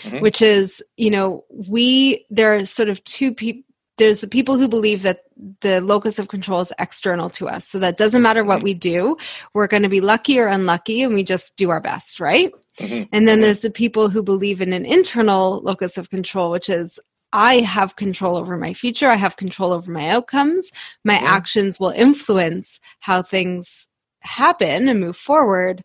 Mm-hmm. 0.04 0.22
Which 0.22 0.42
is, 0.42 0.82
you 0.96 1.10
know, 1.10 1.44
we 1.50 2.26
there 2.30 2.56
are 2.56 2.66
sort 2.66 2.88
of 2.88 3.04
two 3.04 3.34
people 3.34 3.64
there's 3.98 4.22
the 4.22 4.28
people 4.28 4.58
who 4.58 4.68
believe 4.68 5.04
that 5.04 5.24
the 5.62 5.82
locus 5.82 6.20
of 6.20 6.28
control 6.28 6.62
is 6.62 6.74
external 6.80 7.30
to 7.32 7.48
us. 7.48 7.68
So 7.68 7.80
that 7.80 7.98
doesn't 7.98 8.22
matter 8.22 8.44
what 8.44 8.60
mm-hmm. 8.60 8.66
we 8.66 8.74
do, 8.74 9.18
we're 9.54 9.68
going 9.68 9.84
to 9.84 9.90
be 9.90 10.02
lucky 10.02 10.40
or 10.40 10.48
unlucky 10.48 11.04
and 11.04 11.14
we 11.14 11.24
just 11.24 11.58
do 11.58 11.70
our 11.70 11.82
best, 11.82 12.20
right? 12.20 12.52
Mm-hmm. 12.80 13.04
And 13.12 13.28
then 13.28 13.38
mm-hmm. 13.38 13.42
there's 13.44 13.60
the 13.60 13.70
people 13.70 14.10
who 14.10 14.24
believe 14.24 14.62
in 14.62 14.74
an 14.74 14.86
internal 14.86 15.60
locus 15.62 15.98
of 15.98 16.10
control, 16.10 16.52
which 16.52 16.70
is 16.70 17.00
I 17.34 17.60
have 17.62 17.96
control 17.96 18.38
over 18.38 18.56
my 18.58 18.74
future, 18.74 19.10
I 19.10 19.16
have 19.16 19.38
control 19.38 19.74
over 19.74 19.92
my 19.92 20.10
outcomes, 20.10 20.72
my 21.04 21.16
mm-hmm. 21.16 21.26
actions 21.26 21.80
will 21.80 21.90
influence 21.90 22.80
how 23.00 23.24
things 23.24 23.88
happen 24.22 24.88
and 24.88 25.00
move 25.00 25.18
forward. 25.18 25.84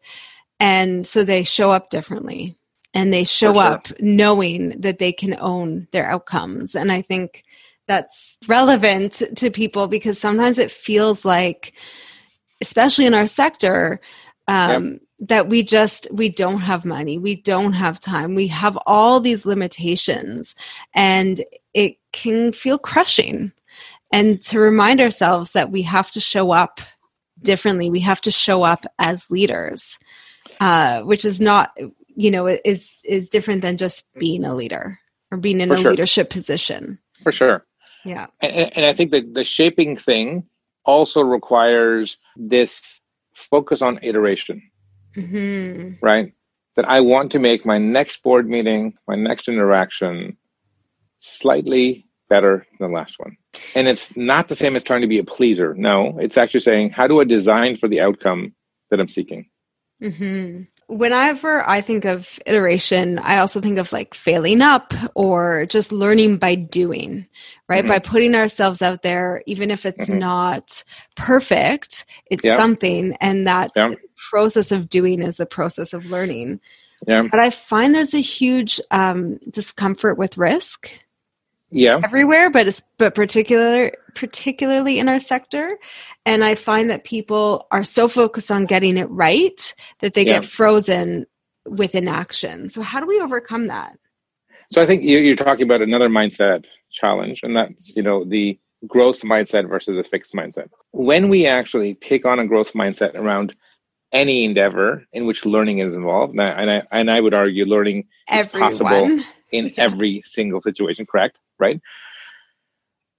And 0.61 1.07
so 1.07 1.25
they 1.25 1.45
show 1.45 1.73
up 1.73 1.91
differently 1.91 2.59
and 2.95 3.13
they 3.13 3.25
show 3.25 3.55
sure. 3.55 3.63
up 3.63 3.89
knowing 3.99 4.81
that 4.81 4.99
they 4.99 5.13
can 5.13 5.37
own 5.41 5.89
their 5.93 6.09
outcomes. 6.09 6.75
And 6.75 6.93
I 6.93 7.03
think 7.03 7.45
that's 7.87 8.37
relevant 8.47 9.23
to 9.37 9.51
people 9.51 9.89
because 9.89 10.19
sometimes 10.19 10.59
it 10.59 10.71
feels 10.71 11.25
like 11.25 11.73
especially 12.61 13.07
in 13.07 13.15
our 13.15 13.27
sector 13.27 14.01
um, 14.47 14.93
yep. 14.93 15.01
That 15.21 15.49
we 15.49 15.63
just 15.63 16.07
we 16.13 16.29
don't 16.29 16.61
have 16.61 16.85
money 16.85 17.19
we 17.19 17.35
don't 17.35 17.73
have 17.73 17.99
time 17.99 18.35
we 18.35 18.47
have 18.47 18.79
all 18.87 19.21
these 19.21 19.45
limitations 19.45 20.55
and 20.95 21.45
it 21.75 21.97
can 22.13 22.53
feel 22.53 22.79
crushing 22.79 23.53
and 24.13 24.41
to 24.41 24.59
remind 24.59 25.01
ourselves 25.01 25.53
that 25.53 25.71
we 25.71 25.83
have 25.83 26.11
to 26.11 26.21
show 26.21 26.53
up 26.53 26.81
differently 27.43 27.91
we 27.91 28.01
have 28.01 28.21
to 28.21 28.31
show 28.31 28.63
up 28.63 28.85
as 28.99 29.29
leaders 29.31 29.99
uh, 30.61 31.03
which 31.03 31.25
is 31.25 31.41
not 31.41 31.77
you 32.15 32.31
know 32.31 32.47
is 32.47 33.01
is 33.05 33.29
different 33.29 33.63
than 33.63 33.77
just 33.77 34.05
being 34.15 34.45
a 34.45 34.55
leader 34.55 34.99
or 35.31 35.39
being 35.39 35.61
in 35.61 35.69
For 35.69 35.75
a 35.75 35.79
sure. 35.79 35.91
leadership 35.91 36.31
position 36.31 36.99
for 37.23 37.33
sure 37.33 37.65
yeah. 38.05 38.27
And, 38.41 38.73
and 38.77 38.87
I 38.87 38.93
think 38.93 39.11
that 39.11 39.35
the 39.35 39.45
shaping 39.45 39.97
thing 39.97 40.45
also 40.85 41.21
requires 41.21 42.17
this 42.37 43.01
focus 43.35 43.83
on 43.83 43.99
iteration. 44.03 44.63
Mm-hmm. 45.17 46.05
Right? 46.05 46.33
That 46.77 46.89
I 46.89 47.01
want 47.01 47.33
to 47.33 47.39
make 47.39 47.67
my 47.67 47.79
next 47.79 48.23
board 48.23 48.49
meeting, 48.49 48.95
my 49.07 49.17
next 49.17 49.49
interaction 49.49 50.37
slightly 51.21 52.07
better 52.29 52.67
than 52.79 52.91
the 52.91 52.95
last 52.95 53.19
one. 53.19 53.37
And 53.75 53.89
it's 53.89 54.15
not 54.17 54.49
the 54.49 54.55
same 54.55 54.77
as 54.77 54.85
trying 54.85 55.01
to 55.01 55.09
be 55.09 55.19
a 55.19 55.25
pleaser. 55.25 55.75
No, 55.75 56.19
it's 56.21 56.39
actually 56.39 56.61
saying, 56.61 56.91
how 56.91 57.09
do 57.09 57.21
I 57.21 57.25
design 57.25 57.77
for 57.77 57.89
the 57.89 58.01
outcome 58.01 58.55
that 58.91 59.01
I'm 59.01 59.09
seeking? 59.09 59.49
Mm-hmm 60.01 60.63
whenever 60.89 61.69
I 61.69 61.81
think 61.83 62.05
of 62.05 62.41
iteration, 62.47 63.19
I 63.19 63.39
also 63.39 63.61
think 63.61 63.79
of 63.79 63.93
like 63.93 64.15
failing 64.15 64.63
up 64.63 64.95
or 65.15 65.67
just 65.67 65.93
learning 65.93 66.39
by 66.39 66.55
doing, 66.55 67.27
right? 67.69 67.85
Mm-hmm. 67.85 67.89
By 67.89 67.99
putting 67.99 68.35
ourselves 68.35 68.83
out 68.83 69.03
there, 69.03 69.43
even 69.47 69.71
if 69.71 69.87
it's 69.87 70.09
mm-hmm. 70.09 70.19
not 70.19 70.83
perfect, 71.15 72.07
it's 72.31 72.45
yeah. 72.45 72.57
something. 72.57 73.17
And 73.21 73.47
that 73.47 73.71
yeah. 73.77 73.93
process 74.31 74.73
of 74.73 74.89
doing 74.89 75.23
is 75.23 75.37
the 75.37 75.47
process 75.47 75.93
of 75.93 76.07
learning. 76.07 76.61
Yeah. 77.07 77.23
But 77.31 77.39
I 77.39 77.51
find 77.51 77.95
there's 77.95 78.15
a 78.15 78.21
huge 78.21 78.81
um, 78.91 79.39
discomfort 79.51 80.19
with 80.19 80.39
risk 80.39 80.91
yeah 81.71 82.01
everywhere 82.03 82.51
but 82.51 82.67
it's 82.67 82.83
but 82.97 83.15
particular 83.15 83.93
particularly 84.15 84.99
in 84.99 85.09
our 85.09 85.19
sector 85.19 85.79
and 86.25 86.45
i 86.45 86.55
find 86.55 86.89
that 86.89 87.05
people 87.05 87.67
are 87.71 87.85
so 87.85 88.09
focused 88.09 88.51
on 88.51 88.65
getting 88.65 88.97
it 88.97 89.09
right 89.11 89.75
that 90.01 90.15
they 90.15 90.25
yeah. 90.25 90.35
get 90.35 90.45
frozen 90.45 91.27
with 91.67 91.95
inaction 91.95 92.69
so 92.69 92.81
how 92.81 93.01
do 93.01 93.07
we 93.07 93.21
overcome 93.21 93.67
that 93.67 93.99
so 94.73 94.81
i 94.81 94.87
think 94.87 95.03
you're 95.03 95.37
talking 95.37 95.65
about 95.65 95.83
another 95.83 96.09
mindset 96.09 96.65
challenge 96.91 97.41
and 97.43 97.55
that's 97.55 97.95
you 97.95 98.03
know 98.03 98.25
the 98.25 98.59
growth 98.87 99.21
mindset 99.21 99.69
versus 99.69 99.99
a 99.99 100.05
fixed 100.05 100.35
mindset 100.35 100.69
when 100.93 101.29
we 101.29 101.47
actually 101.47 101.95
take 101.97 102.25
on 102.25 102.39
a 102.39 102.47
growth 102.47 102.73
mindset 102.73 103.15
around 103.15 103.55
any 104.13 104.45
endeavor 104.45 105.05
in 105.13 105.27
which 105.27 105.45
learning 105.45 105.81
is 105.81 105.95
involved 105.95 106.33
and 106.33 106.41
I, 106.41 106.49
and 106.49 106.71
I, 106.71 106.83
and 106.93 107.11
I 107.11 107.21
would 107.21 107.35
argue 107.35 107.67
learning 107.67 108.07
Everyone. 108.29 108.71
is 108.71 108.79
possible 108.79 109.25
in 109.53 109.67
yeah. 109.67 109.73
every 109.77 110.23
single 110.25 110.63
situation 110.63 111.05
correct 111.05 111.37
right? 111.59 111.81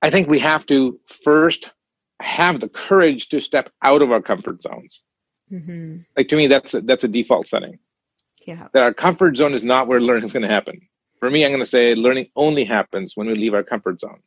I 0.01 0.09
think 0.09 0.27
we 0.27 0.39
have 0.39 0.65
to 0.67 0.99
first 1.07 1.71
have 2.21 2.59
the 2.59 2.69
courage 2.69 3.29
to 3.29 3.41
step 3.41 3.71
out 3.81 4.01
of 4.01 4.11
our 4.11 4.21
comfort 4.21 4.61
zones. 4.61 5.01
Mm-hmm. 5.51 5.99
Like 6.15 6.27
to 6.29 6.35
me, 6.35 6.47
that's 6.47 6.73
a, 6.73 6.81
that's 6.81 7.03
a 7.03 7.07
default 7.07 7.47
setting. 7.47 7.79
Yeah. 8.45 8.67
That 8.73 8.83
our 8.83 8.93
comfort 8.93 9.37
zone 9.37 9.53
is 9.53 9.63
not 9.63 9.87
where 9.87 9.99
learning 9.99 10.25
is 10.25 10.33
going 10.33 10.43
to 10.43 10.53
happen. 10.53 10.81
For 11.19 11.29
me, 11.29 11.43
I'm 11.43 11.51
going 11.51 11.59
to 11.59 11.65
say 11.65 11.95
learning 11.95 12.27
only 12.35 12.63
happens 12.63 13.15
when 13.15 13.27
we 13.27 13.35
leave 13.35 13.53
our 13.53 13.63
comfort 13.63 13.99
zone. 13.99 14.19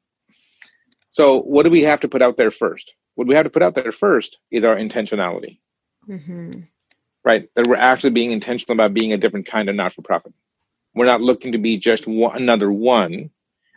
So, 1.11 1.41
what 1.41 1.65
do 1.65 1.71
we 1.71 1.83
have 1.83 2.01
to 2.01 2.09
put 2.09 2.23
out 2.23 2.37
there 2.37 2.51
first? 2.51 2.95
What 3.15 3.27
we 3.27 3.35
have 3.35 3.45
to 3.45 3.51
put 3.51 3.63
out 3.63 3.75
there 3.75 3.93
first 3.93 4.39
is 4.51 4.65
our 4.65 4.77
intentionality. 4.77 5.59
Mm-hmm. 6.09 6.61
Right? 7.25 7.49
That 7.55 7.67
we're 7.67 7.77
actually 7.77 8.11
being 8.11 8.33
intentional 8.33 8.75
about 8.75 8.95
being 8.95 9.13
a 9.13 9.19
different 9.19 9.47
kind 9.47 9.69
of 9.69 9.75
not 9.75 9.93
for 9.93 10.03
profit. 10.03 10.35
We're 10.95 11.07
not 11.07 11.21
looking 11.21 11.53
to 11.53 11.59
be 11.59 11.79
just 11.79 12.07
one, 12.07 12.37
another 12.37 12.71
one. 12.71 13.31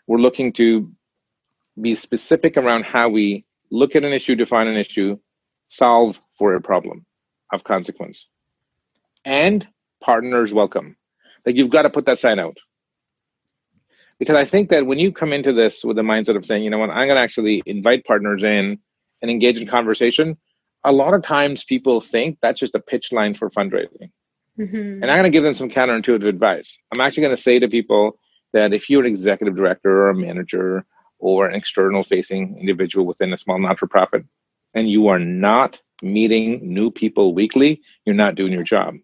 We're 0.07 0.19
looking 0.19 0.53
to 0.53 0.91
be 1.79 1.95
specific 1.95 2.57
around 2.57 2.85
how 2.85 3.09
we 3.09 3.45
look 3.71 3.95
at 3.95 4.05
an 4.05 4.13
issue, 4.13 4.35
define 4.35 4.67
an 4.67 4.77
issue, 4.77 5.17
solve 5.67 6.19
for 6.38 6.55
a 6.55 6.62
problem 6.62 7.05
of 7.51 7.63
consequence. 7.63 8.27
And 9.24 9.67
partners 10.01 10.53
welcome. 10.53 10.95
Like 11.45 11.55
you've 11.55 11.69
got 11.69 11.83
to 11.83 11.89
put 11.89 12.05
that 12.05 12.19
sign 12.19 12.39
out. 12.39 12.57
Because 14.19 14.35
I 14.35 14.45
think 14.45 14.69
that 14.69 14.85
when 14.85 15.00
you 15.00 15.12
come 15.12 15.33
into 15.33 15.51
this 15.51 15.83
with 15.83 15.97
the 15.97 16.01
mindset 16.01 16.38
of 16.38 16.45
saying, 16.45 16.63
you 16.63 16.69
know 16.69 16.77
what, 16.77 16.89
I'm 16.89 17.07
going 17.07 17.17
to 17.17 17.21
actually 17.21 17.62
invite 17.65 18.05
partners 18.05 18.43
in 18.43 18.79
and 19.21 19.31
engage 19.31 19.59
in 19.59 19.67
conversation, 19.67 20.38
a 20.85 20.91
lot 20.91 21.13
of 21.13 21.24
times 21.24 21.65
people 21.65 22.00
think 22.00 22.38
that's 22.41 22.59
just 22.59 22.75
a 22.75 22.79
pitch 22.79 23.12
line 23.12 23.33
for 23.33 23.50
fundraising. 23.50 24.12
Mm-hmm. 24.57 25.03
And 25.03 25.05
I'm 25.05 25.17
going 25.17 25.24
to 25.24 25.29
give 25.31 25.43
them 25.43 25.53
some 25.53 25.69
counterintuitive 25.69 26.27
advice. 26.27 26.77
I'm 26.93 27.01
actually 27.01 27.24
going 27.24 27.35
to 27.35 27.41
say 27.41 27.59
to 27.59 27.67
people 27.67 28.17
that 28.55 28.74
if 28.74 28.89
you're 28.89 29.01
an 29.01 29.12
executive 29.12 29.53
director 29.53 30.03
or 30.03 30.09
a 30.12 30.15
manager 30.15 30.85
or 31.19 31.45
an 31.45 31.53
external 31.53 32.03
facing 32.03 32.57
individual 32.57 33.05
within 33.05 33.33
a 33.33 33.38
small 33.38 33.59
not 33.59 33.77
for 33.77 33.85
profit 33.85 34.24
and 34.74 34.89
you 34.89 35.09
are 35.09 35.19
not 35.19 35.81
meeting 36.01 36.62
new 36.63 36.89
people 36.89 37.33
weekly, 37.33 37.81
you're 38.05 38.15
not 38.15 38.35
doing 38.35 38.53
your 38.53 38.63
job. 38.63 38.95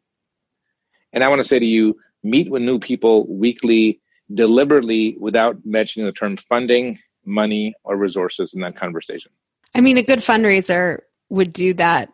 And 1.11 1.21
I 1.21 1.27
want 1.27 1.39
to 1.39 1.47
say 1.47 1.59
to 1.59 1.65
you, 1.65 1.99
meet 2.23 2.49
with 2.49 2.61
new 2.61 2.79
people 2.79 3.27
weekly, 3.27 3.99
deliberately, 4.33 5.17
without 5.19 5.57
mentioning 5.65 6.05
the 6.05 6.13
term 6.13 6.37
funding, 6.37 6.97
money, 7.25 7.73
or 7.83 7.97
resources 7.97 8.53
in 8.53 8.61
that 8.61 8.77
conversation. 8.77 9.33
I 9.75 9.81
mean, 9.81 9.97
a 9.97 10.03
good 10.03 10.19
fundraiser 10.19 10.99
would 11.27 11.51
do 11.51 11.73
that 11.73 12.07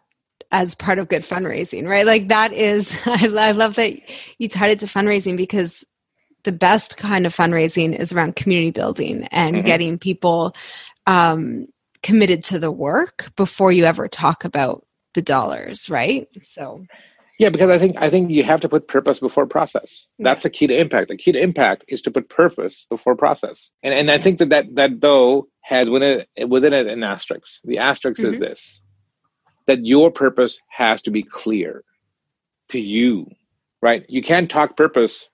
as 0.52 0.74
part 0.74 0.98
of 0.98 1.08
good 1.08 1.22
fundraising, 1.22 1.88
right? 1.88 2.06
Like 2.06 2.30
that 2.30 2.52
is, 2.52 2.98
I, 3.06 3.28
I 3.28 3.52
love 3.52 3.76
that 3.76 3.94
you 4.40 4.50
tied 4.50 4.72
it 4.72 4.80
to 4.80 4.88
fundraising 4.88 5.38
because 5.38 5.86
the 6.44 6.52
best 6.52 6.98
kind 6.98 7.26
of 7.26 7.36
fundraising 7.36 7.98
is 7.98 8.12
around 8.12 8.36
community 8.36 8.72
building 8.72 9.26
and 9.26 9.58
mm-hmm. 9.58 9.66
getting 9.66 9.98
people 9.98 10.56
um, 11.06 11.68
committed 12.04 12.44
to 12.46 12.60
the 12.60 12.72
work 12.72 13.32
before 13.36 13.72
you 13.72 13.86
ever 13.86 14.08
talk 14.08 14.46
about 14.46 14.86
the 15.14 15.22
dollars, 15.22 15.90
right? 15.90 16.28
So 16.44 16.86
yeah, 17.40 17.50
because 17.50 17.70
I 17.70 17.78
think 17.78 17.96
I 17.98 18.10
think 18.10 18.32
you 18.32 18.44
have 18.44 18.62
to 18.62 18.70
put 18.70 18.88
purpose 18.88 19.20
before 19.20 19.46
process. 19.46 20.08
That's 20.18 20.44
the 20.44 20.50
key 20.50 20.68
to 20.68 20.80
impact. 20.80 21.10
The 21.10 21.18
key 21.18 21.32
to 21.34 21.40
impact 21.40 21.86
is 21.88 22.02
to 22.04 22.12
put 22.12 22.30
purpose 22.30 22.88
before 22.90 23.16
process. 23.16 23.70
And 23.84 23.94
and 23.94 24.10
I 24.10 24.18
think 24.18 24.40
that 24.40 24.50
that, 24.50 24.74
that 24.76 25.02
though 25.02 25.48
has 25.62 25.90
within 25.90 26.24
it, 26.36 26.50
within 26.50 26.74
it 26.74 26.88
an 26.88 27.04
asterisk. 27.04 27.62
The 27.64 27.78
asterisk 27.78 28.22
mm-hmm. 28.22 28.34
is 28.34 28.40
this: 28.40 28.82
that 29.68 29.86
your 29.86 30.10
purpose 30.12 30.60
has 30.70 31.04
to 31.04 31.12
be 31.12 31.22
clear 31.22 31.84
to 32.70 32.80
you, 32.80 33.28
right? 33.82 34.04
You 34.10 34.24
can't 34.24 34.50
talk 34.50 34.76
purpose 34.76 35.30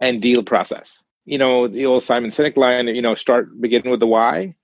and 0.00 0.22
deal 0.22 0.42
process. 0.42 1.02
You 1.24 1.38
know 1.38 1.66
the 1.68 1.86
old 1.86 2.02
Simon 2.02 2.30
Sinek 2.30 2.56
line. 2.56 2.88
You 2.88 3.02
know, 3.02 3.14
start 3.14 3.60
beginning 3.60 3.90
with 3.90 4.00
the 4.00 4.06
why. 4.06 4.54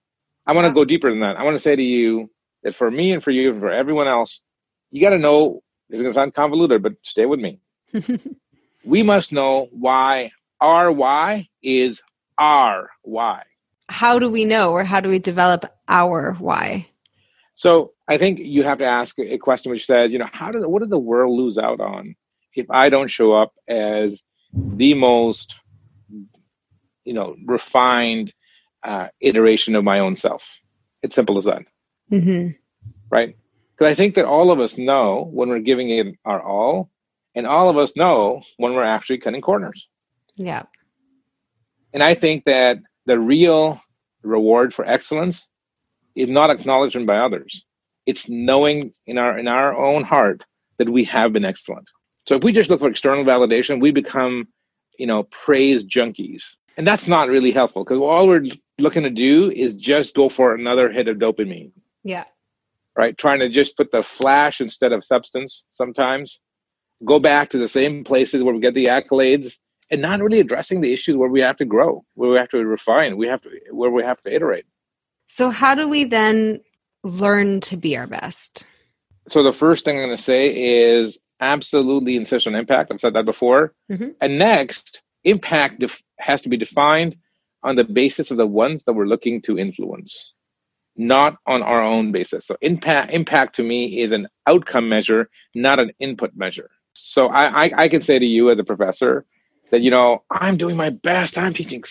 I 0.46 0.52
want 0.52 0.66
to 0.66 0.72
go 0.72 0.84
deeper 0.84 1.10
than 1.10 1.20
that. 1.20 1.36
I 1.36 1.44
want 1.44 1.54
to 1.54 1.62
say 1.62 1.74
to 1.74 1.82
you 1.82 2.30
that 2.62 2.74
for 2.74 2.90
me 2.90 3.12
and 3.12 3.22
for 3.22 3.30
you 3.30 3.50
and 3.50 3.60
for 3.60 3.70
everyone 3.70 4.08
else, 4.08 4.40
you 4.90 5.00
got 5.00 5.10
to 5.10 5.18
know 5.18 5.62
this 5.88 5.98
is 5.98 6.02
going 6.02 6.12
to 6.12 6.18
sound 6.18 6.34
convoluted, 6.34 6.82
but 6.82 6.94
stay 7.02 7.26
with 7.26 7.40
me. 7.40 7.60
we 8.84 9.02
must 9.02 9.32
know 9.32 9.68
why 9.70 10.32
our 10.60 10.90
why 10.90 11.48
is 11.62 12.02
our 12.38 12.90
why. 13.02 13.42
How 13.88 14.18
do 14.18 14.30
we 14.30 14.44
know 14.44 14.72
or 14.72 14.84
how 14.84 15.00
do 15.00 15.08
we 15.08 15.18
develop 15.18 15.66
our 15.88 16.34
why? 16.38 16.86
So 17.54 17.92
I 18.08 18.16
think 18.16 18.38
you 18.38 18.62
have 18.64 18.78
to 18.78 18.86
ask 18.86 19.18
a 19.18 19.38
question 19.38 19.70
which 19.70 19.86
says, 19.86 20.12
you 20.12 20.18
know, 20.18 20.28
how 20.32 20.50
did 20.50 20.64
what 20.66 20.80
did 20.80 20.90
the 20.90 20.98
world 20.98 21.36
lose 21.36 21.58
out 21.58 21.80
on 21.80 22.16
if 22.54 22.70
I 22.70 22.88
don't 22.88 23.08
show 23.08 23.32
up 23.32 23.52
as 23.68 24.22
the 24.52 24.94
most, 24.94 25.56
you 27.04 27.14
know, 27.14 27.36
refined 27.44 28.32
uh, 28.82 29.08
iteration 29.20 29.74
of 29.74 29.84
my 29.84 30.00
own 30.00 30.16
self? 30.16 30.60
It's 31.02 31.14
simple 31.14 31.38
as 31.38 31.44
that. 31.44 31.62
Mm-hmm. 32.10 32.50
Right? 33.10 33.36
Because 33.76 33.90
I 33.90 33.94
think 33.94 34.14
that 34.14 34.24
all 34.24 34.50
of 34.50 34.60
us 34.60 34.78
know 34.78 35.28
when 35.32 35.48
we're 35.48 35.60
giving 35.60 35.90
it 35.90 36.14
our 36.24 36.42
all, 36.42 36.90
and 37.34 37.46
all 37.46 37.68
of 37.68 37.78
us 37.78 37.96
know 37.96 38.42
when 38.58 38.74
we're 38.74 38.82
actually 38.84 39.18
cutting 39.18 39.40
corners. 39.40 39.88
Yeah. 40.36 40.64
And 41.92 42.02
I 42.02 42.14
think 42.14 42.44
that 42.44 42.78
the 43.06 43.18
real 43.18 43.80
reward 44.22 44.72
for 44.72 44.86
excellence 44.86 45.46
is 46.14 46.28
not 46.28 46.50
acknowledgement 46.50 47.06
by 47.06 47.18
others. 47.18 47.64
It's 48.06 48.28
knowing 48.28 48.92
in 49.06 49.18
our 49.18 49.38
in 49.38 49.48
our 49.48 49.76
own 49.76 50.04
heart 50.04 50.44
that 50.78 50.88
we 50.88 51.04
have 51.04 51.32
been 51.32 51.44
excellent. 51.44 51.88
So 52.26 52.36
if 52.36 52.44
we 52.44 52.52
just 52.52 52.70
look 52.70 52.80
for 52.80 52.88
external 52.88 53.24
validation, 53.24 53.80
we 53.80 53.90
become, 53.90 54.48
you 54.98 55.06
know, 55.06 55.24
praise 55.24 55.84
junkies. 55.84 56.42
And 56.76 56.86
that's 56.86 57.06
not 57.06 57.28
really 57.28 57.50
helpful 57.50 57.84
because 57.84 57.98
all 57.98 58.26
we're 58.26 58.44
looking 58.78 59.02
to 59.02 59.10
do 59.10 59.50
is 59.50 59.74
just 59.74 60.14
go 60.14 60.28
for 60.28 60.54
another 60.54 60.90
hit 60.90 61.08
of 61.08 61.18
dopamine. 61.18 61.72
Yeah 62.04 62.24
right? 62.96 63.16
Trying 63.16 63.40
to 63.40 63.48
just 63.48 63.76
put 63.76 63.90
the 63.90 64.02
flash 64.02 64.60
instead 64.60 64.92
of 64.92 65.04
substance 65.04 65.64
sometimes. 65.72 66.40
Go 67.04 67.18
back 67.18 67.48
to 67.50 67.58
the 67.58 67.68
same 67.68 68.04
places 68.04 68.42
where 68.42 68.54
we 68.54 68.60
get 68.60 68.74
the 68.74 68.86
accolades 68.86 69.58
and 69.90 70.00
not 70.00 70.20
really 70.20 70.40
addressing 70.40 70.80
the 70.80 70.92
issues 70.92 71.16
where 71.16 71.28
we 71.28 71.40
have 71.40 71.56
to 71.56 71.64
grow, 71.64 72.04
where 72.14 72.30
we 72.30 72.36
have 72.36 72.48
to 72.50 72.58
refine, 72.58 73.16
we 73.16 73.26
have 73.26 73.42
to 73.42 73.50
where 73.70 73.90
we 73.90 74.02
have 74.02 74.22
to 74.22 74.34
iterate. 74.34 74.64
So 75.28 75.50
how 75.50 75.74
do 75.74 75.88
we 75.88 76.04
then 76.04 76.60
learn 77.02 77.60
to 77.62 77.76
be 77.76 77.96
our 77.96 78.06
best? 78.06 78.66
So 79.28 79.42
the 79.42 79.52
first 79.52 79.84
thing 79.84 79.98
I'm 79.98 80.04
going 80.04 80.16
to 80.16 80.22
say 80.22 80.48
is 80.48 81.18
absolutely 81.42 82.16
insist 82.16 82.46
on 82.46 82.54
impact. 82.54 82.90
I've 82.90 83.00
said 83.00 83.14
that 83.14 83.26
before. 83.26 83.74
Mm-hmm. 83.90 84.10
And 84.20 84.38
next, 84.38 85.02
impact 85.24 85.80
def- 85.80 86.02
has 86.18 86.42
to 86.42 86.48
be 86.48 86.56
defined 86.56 87.16
on 87.62 87.76
the 87.76 87.84
basis 87.84 88.30
of 88.30 88.38
the 88.38 88.46
ones 88.46 88.84
that 88.84 88.94
we're 88.94 89.06
looking 89.06 89.42
to 89.42 89.58
influence 89.58 90.32
not 90.96 91.36
on 91.46 91.62
our 91.62 91.82
own 91.82 92.12
basis. 92.12 92.46
So 92.46 92.56
impact 92.60 93.12
impact 93.12 93.56
to 93.56 93.62
me 93.62 94.00
is 94.00 94.12
an 94.12 94.28
outcome 94.46 94.88
measure, 94.88 95.28
not 95.54 95.80
an 95.80 95.92
input 95.98 96.36
measure. 96.36 96.70
So 96.94 97.28
I, 97.28 97.64
I, 97.64 97.70
I 97.84 97.88
can 97.88 98.02
say 98.02 98.18
to 98.18 98.26
you 98.26 98.50
as 98.50 98.58
a 98.58 98.64
professor 98.64 99.24
that 99.70 99.80
you 99.80 99.90
know 99.90 100.22
I'm 100.30 100.56
doing 100.56 100.76
my 100.76 100.90
best. 100.90 101.38
I'm 101.38 101.54
teaching 101.54 101.82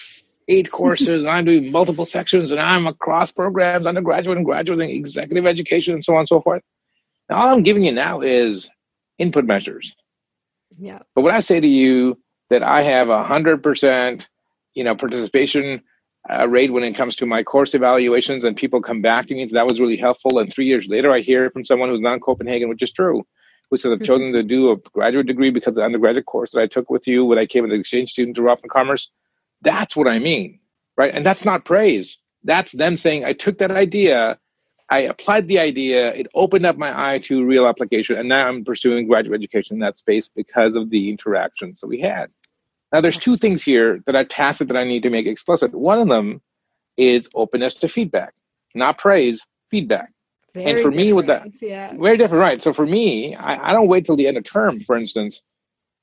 eight 0.47 0.71
courses. 0.71 1.25
I'm 1.25 1.45
doing 1.45 1.71
multiple 1.71 2.05
sections, 2.05 2.51
and 2.51 2.59
I'm 2.59 2.87
across 2.87 3.31
programs, 3.31 3.85
undergraduate 3.85 4.37
and 4.37 4.45
graduate, 4.45 4.79
and 4.79 4.91
executive 4.91 5.45
education, 5.45 5.95
and 5.95 6.03
so 6.03 6.13
on 6.13 6.19
and 6.19 6.29
so 6.29 6.41
forth. 6.41 6.61
And 7.29 7.39
all 7.39 7.47
I'm 7.47 7.63
giving 7.63 7.83
you 7.83 7.93
now 7.93 8.21
is 8.21 8.69
input 9.21 9.45
measures. 9.45 9.95
Yeah. 10.77 10.99
But 11.15 11.21
when 11.21 11.33
I 11.33 11.41
say 11.41 11.59
to 11.59 11.67
you 11.67 12.17
that 12.49 12.63
I 12.63 12.81
have 12.81 13.09
a 13.09 13.23
hundred 13.23 13.63
percent, 13.63 14.27
you 14.73 14.83
know, 14.83 14.95
participation 14.95 15.81
uh, 16.29 16.47
rate 16.47 16.71
when 16.71 16.83
it 16.83 16.93
comes 16.93 17.15
to 17.17 17.25
my 17.25 17.43
course 17.43 17.73
evaluations, 17.73 18.43
and 18.43 18.55
people 18.55 18.81
come 18.81 19.01
back 19.01 19.27
to 19.27 19.33
me. 19.33 19.45
that 19.45 19.67
was 19.67 19.79
really 19.79 19.97
helpful. 19.97 20.39
And 20.39 20.51
three 20.51 20.65
years 20.65 20.87
later, 20.87 21.11
I 21.11 21.21
hear 21.21 21.49
from 21.49 21.65
someone 21.65 21.89
who's 21.89 22.01
not 22.01 22.13
in 22.13 22.19
Copenhagen, 22.19 22.69
which 22.69 22.81
is 22.81 22.91
true, 22.91 23.23
who 23.69 23.77
said, 23.77 23.91
I've 23.91 23.99
mm-hmm. 23.99 24.05
chosen 24.05 24.33
to 24.33 24.43
do 24.43 24.71
a 24.71 24.77
graduate 24.77 25.27
degree 25.27 25.49
because 25.49 25.69
of 25.69 25.75
the 25.75 25.83
undergraduate 25.83 26.25
course 26.25 26.51
that 26.51 26.61
I 26.61 26.67
took 26.67 26.89
with 26.89 27.07
you 27.07 27.25
when 27.25 27.39
I 27.39 27.45
came 27.45 27.65
as 27.65 27.71
an 27.71 27.79
exchange 27.79 28.11
student 28.11 28.35
to 28.35 28.43
Rotman 28.43 28.69
Commerce. 28.69 29.09
That's 29.61 29.95
what 29.95 30.07
I 30.07 30.19
mean, 30.19 30.59
right? 30.97 31.13
And 31.13 31.25
that's 31.25 31.45
not 31.45 31.65
praise. 31.65 32.17
That's 32.43 32.71
them 32.71 32.97
saying, 32.97 33.25
I 33.25 33.33
took 33.33 33.59
that 33.59 33.71
idea, 33.71 34.37
I 34.91 34.99
applied 34.99 35.47
the 35.47 35.57
idea, 35.57 36.13
it 36.13 36.27
opened 36.35 36.65
up 36.65 36.77
my 36.77 37.13
eye 37.13 37.19
to 37.19 37.45
real 37.45 37.65
application, 37.65 38.17
and 38.17 38.27
now 38.27 38.45
I'm 38.45 38.65
pursuing 38.65 39.07
graduate 39.07 39.39
education 39.39 39.77
in 39.77 39.79
that 39.79 39.97
space 39.97 40.27
because 40.27 40.75
of 40.75 40.89
the 40.89 41.09
interactions 41.09 41.79
that 41.79 41.87
we 41.87 42.01
had. 42.01 42.29
Now, 42.91 42.99
there's 42.99 43.17
two 43.17 43.37
things 43.37 43.63
here 43.63 44.01
that 44.05 44.15
are 44.15 44.25
tacit 44.25 44.67
that 44.67 44.75
I 44.75 44.83
need 44.83 45.03
to 45.03 45.09
make 45.09 45.27
explicit. 45.27 45.73
One 45.73 45.97
of 45.97 46.09
them 46.09 46.41
is 46.97 47.29
openness 47.33 47.75
to 47.75 47.87
feedback, 47.87 48.33
not 48.75 48.97
praise, 48.97 49.47
feedback. 49.69 50.11
Very 50.53 50.71
and 50.71 50.79
for 50.81 50.91
me, 50.91 51.13
with 51.13 51.27
that, 51.27 51.47
yeah. 51.61 51.95
very 51.95 52.17
different, 52.17 52.41
right? 52.41 52.61
So 52.61 52.73
for 52.73 52.85
me, 52.85 53.33
I, 53.33 53.69
I 53.69 53.71
don't 53.71 53.87
wait 53.87 54.05
till 54.05 54.17
the 54.17 54.27
end 54.27 54.35
of 54.35 54.43
term, 54.43 54.81
for 54.81 54.97
instance. 54.97 55.41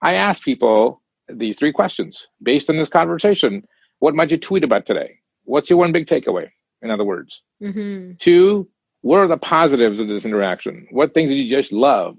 I 0.00 0.14
ask 0.14 0.42
people 0.42 1.02
these 1.28 1.58
three 1.58 1.72
questions 1.72 2.26
based 2.42 2.70
on 2.70 2.76
this 2.76 2.88
conversation. 2.88 3.64
What 3.98 4.14
might 4.14 4.30
you 4.30 4.38
tweet 4.38 4.64
about 4.64 4.86
today? 4.86 5.18
What's 5.44 5.68
your 5.68 5.78
one 5.78 5.92
big 5.92 6.06
takeaway? 6.06 6.48
In 6.80 6.90
other 6.90 7.04
words, 7.04 7.42
mm-hmm. 7.62 8.12
two, 8.18 8.66
what 9.02 9.18
are 9.18 9.28
the 9.28 9.36
positives 9.36 10.00
of 10.00 10.08
this 10.08 10.24
interaction? 10.24 10.86
What 10.90 11.14
things 11.14 11.30
did 11.30 11.36
you 11.38 11.48
just 11.48 11.72
love? 11.72 12.16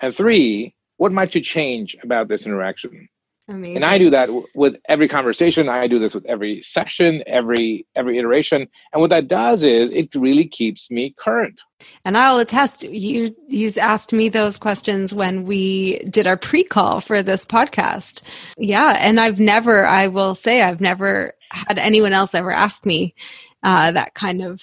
And 0.00 0.14
three, 0.14 0.74
what 0.96 1.12
might 1.12 1.34
you 1.34 1.40
change 1.40 1.96
about 2.02 2.28
this 2.28 2.46
interaction? 2.46 3.08
Amazing. 3.48 3.76
And 3.76 3.84
I 3.84 3.96
do 3.96 4.10
that 4.10 4.26
w- 4.26 4.46
with 4.56 4.74
every 4.88 5.06
conversation. 5.06 5.68
I 5.68 5.86
do 5.86 6.00
this 6.00 6.16
with 6.16 6.26
every 6.26 6.62
session, 6.62 7.22
every 7.28 7.86
every 7.94 8.18
iteration. 8.18 8.66
And 8.92 9.00
what 9.00 9.10
that 9.10 9.28
does 9.28 9.62
is 9.62 9.92
it 9.92 10.12
really 10.16 10.48
keeps 10.48 10.90
me 10.90 11.14
current. 11.16 11.60
And 12.04 12.18
I'll 12.18 12.40
attest. 12.40 12.82
You 12.82 13.36
you 13.46 13.70
asked 13.80 14.12
me 14.12 14.28
those 14.28 14.58
questions 14.58 15.14
when 15.14 15.44
we 15.44 16.00
did 16.10 16.26
our 16.26 16.36
pre-call 16.36 17.00
for 17.00 17.22
this 17.22 17.46
podcast. 17.46 18.22
Yeah, 18.58 18.96
and 18.98 19.20
I've 19.20 19.38
never. 19.38 19.86
I 19.86 20.08
will 20.08 20.34
say 20.34 20.62
I've 20.62 20.80
never 20.80 21.32
had 21.52 21.78
anyone 21.78 22.12
else 22.12 22.34
ever 22.34 22.50
ask 22.50 22.84
me 22.84 23.14
uh, 23.62 23.92
that 23.92 24.14
kind 24.14 24.42
of 24.42 24.60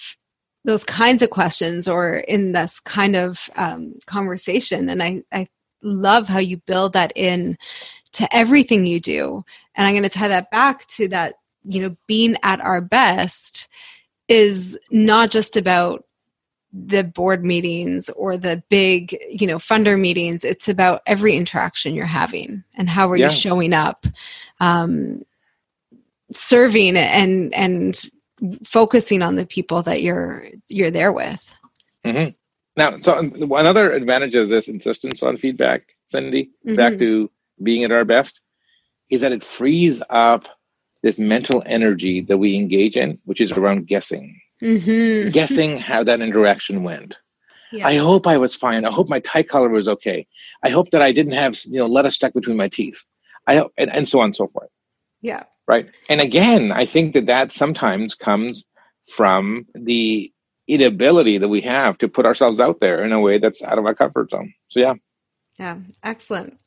those 0.66 0.84
kinds 0.84 1.22
of 1.22 1.30
questions 1.30 1.88
or 1.88 2.16
in 2.18 2.54
this 2.54 2.80
kind 2.80 3.16
of 3.16 3.50
um, 3.56 3.96
conversation. 4.06 4.90
And 4.90 5.04
I 5.04 5.24
I 5.32 5.48
love 5.82 6.28
how 6.28 6.40
you 6.40 6.58
build 6.58 6.94
that 6.94 7.12
in 7.16 7.58
to 8.14 8.36
everything 8.36 8.86
you 8.86 9.00
do. 9.00 9.44
And 9.76 9.86
I'm 9.88 9.94
going 9.94 10.04
to 10.04 10.10
tie 10.10 10.28
that 10.30 10.52
back 10.52 10.86
to 10.88 11.08
that, 11.10 11.36
you 11.64 11.82
know, 11.82 11.96
being 12.08 12.38
at 12.44 12.62
our 12.62 12.80
best 12.82 13.68
is 14.28 14.78
not 14.92 15.32
just 15.32 15.58
about 15.58 16.06
the 16.72 17.04
board 17.04 17.44
meetings 17.46 18.10
or 18.12 18.38
the 18.38 18.64
big, 18.70 19.18
you 19.30 19.46
know, 19.46 19.58
funder 19.58 20.00
meetings. 20.00 20.44
It's 20.44 20.70
about 20.70 21.02
every 21.06 21.36
interaction 21.36 21.94
you're 21.94 22.06
having 22.06 22.64
and 22.76 22.90
how 22.90 23.12
are 23.12 23.18
Yeah. 23.18 23.26
you 23.26 23.32
showing 23.32 23.74
up, 23.74 24.08
um, 24.60 25.24
serving 26.32 26.98
and 26.98 27.54
and 27.54 28.02
focusing 28.66 29.22
on 29.22 29.36
the 29.36 29.46
people 29.46 29.82
that 29.84 30.02
you're 30.02 30.48
you're 30.68 30.92
there 30.92 31.12
with. 31.14 31.44
hmm 32.06 32.30
Now, 32.76 32.98
so 33.00 33.16
um, 33.18 33.34
another 33.52 33.92
advantage 33.94 34.36
of 34.36 34.50
this 34.50 34.68
insistence 34.68 35.22
on 35.24 35.38
feedback, 35.38 35.82
Cindy, 36.08 36.52
back 36.76 36.94
Mhm. 36.94 37.00
to 37.00 37.32
being 37.62 37.84
at 37.84 37.92
our 37.92 38.06
best, 38.06 38.42
is 39.10 39.22
that 39.22 39.32
it 39.32 39.44
frees 39.44 40.02
up 40.10 40.48
this 41.04 41.20
mental 41.20 41.62
energy 41.66 42.22
that 42.22 42.38
we 42.38 42.56
engage 42.56 42.96
in, 42.98 43.20
which 43.26 43.42
is 43.42 43.52
around 43.52 43.88
guessing, 43.88 44.40
Mm-hmm. 44.62 45.30
guessing 45.32 45.78
how 45.90 46.04
that 46.04 46.22
interaction 46.22 46.84
went. 46.84 47.16
Yeah. 47.72 47.88
I 47.88 47.96
hope 47.96 48.28
I 48.28 48.38
was 48.38 48.54
fine. 48.56 48.86
I 48.86 48.92
hope 48.92 49.10
my 49.10 49.20
tie 49.20 49.44
color 49.44 49.70
was 49.70 49.88
okay. 49.90 50.28
I 50.64 50.70
hope 50.70 50.92
that 50.92 51.02
I 51.02 51.12
didn't 51.12 51.34
have 51.44 51.60
you 51.66 51.80
know 51.80 51.88
lettuce 51.88 52.16
stuck 52.16 52.34
between 52.34 52.58
my 52.58 52.68
teeth. 52.70 53.00
I 53.48 53.58
hope, 53.58 53.72
and, 53.78 53.90
and 53.92 54.08
so 54.08 54.20
on 54.20 54.26
and 54.26 54.36
so 54.36 54.48
forth. 54.48 54.70
Yeah. 55.24 55.44
right 55.68 55.88
and 56.10 56.22
again 56.22 56.72
i 56.72 56.86
think 56.86 57.14
that 57.14 57.26
that 57.26 57.52
sometimes 57.52 58.14
comes 58.16 58.66
from 59.10 59.66
the 59.74 60.32
inability 60.68 61.38
that 61.40 61.50
we 61.50 61.62
have 61.62 61.98
to 61.98 62.08
put 62.08 62.26
ourselves 62.26 62.60
out 62.60 62.80
there 62.80 63.04
in 63.04 63.12
a 63.12 63.20
way 63.20 63.38
that's 63.40 63.62
out 63.64 63.80
of 63.80 63.86
our 63.86 63.96
comfort 63.96 64.30
zone 64.30 64.54
so 64.70 64.80
yeah 64.80 64.94
Yeah, 65.60 65.78
excellent. 66.04 66.58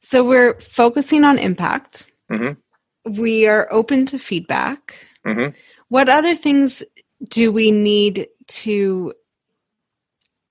So 0.00 0.22
we're 0.24 0.54
focusing 0.60 1.24
on 1.24 1.38
impact. 1.38 2.06
Mhm. 2.30 2.56
We 3.04 3.46
are 3.48 3.66
open 3.72 4.06
to 4.06 4.18
feedback. 4.18 4.80
hmm 5.24 5.48
What 5.88 6.08
other 6.08 6.34
things 6.36 6.82
do 7.28 7.50
we 7.52 7.70
need 7.72 8.28
to, 8.64 9.12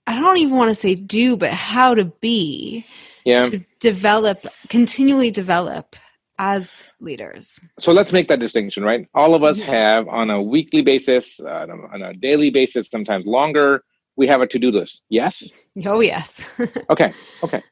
I 0.08 0.20
don't 0.20 0.38
even 0.44 0.58
want 0.58 0.70
to 0.72 0.82
say 0.84 0.96
do, 0.96 1.38
but 1.38 1.52
how 1.54 1.96
to 1.96 2.06
be 2.22 2.86
yeah 3.26 3.48
to 3.50 3.60
develop, 3.80 4.46
continually 4.70 5.32
develop 5.32 5.96
as 6.42 6.92
leaders? 7.00 7.60
so 7.80 7.92
let's 7.94 8.12
make 8.12 8.28
that 8.28 8.40
distinction 8.40 8.84
right 8.84 9.08
all 9.14 9.36
of 9.36 9.44
us 9.44 9.60
have 9.60 10.08
on 10.08 10.30
a 10.30 10.42
weekly 10.42 10.82
basis 10.82 11.40
uh, 11.40 11.64
on, 11.64 11.70
a, 11.70 11.78
on 11.94 12.02
a 12.02 12.14
daily 12.14 12.50
basis 12.50 12.88
sometimes 12.90 13.26
longer 13.26 13.84
we 14.18 14.28
have 14.28 14.42
a 14.42 14.48
to-do 14.48 14.72
list 14.72 15.04
yes 15.10 15.48
Oh, 15.86 16.02
yes. 16.02 16.44
okay 16.90 17.14
okay 17.44 17.64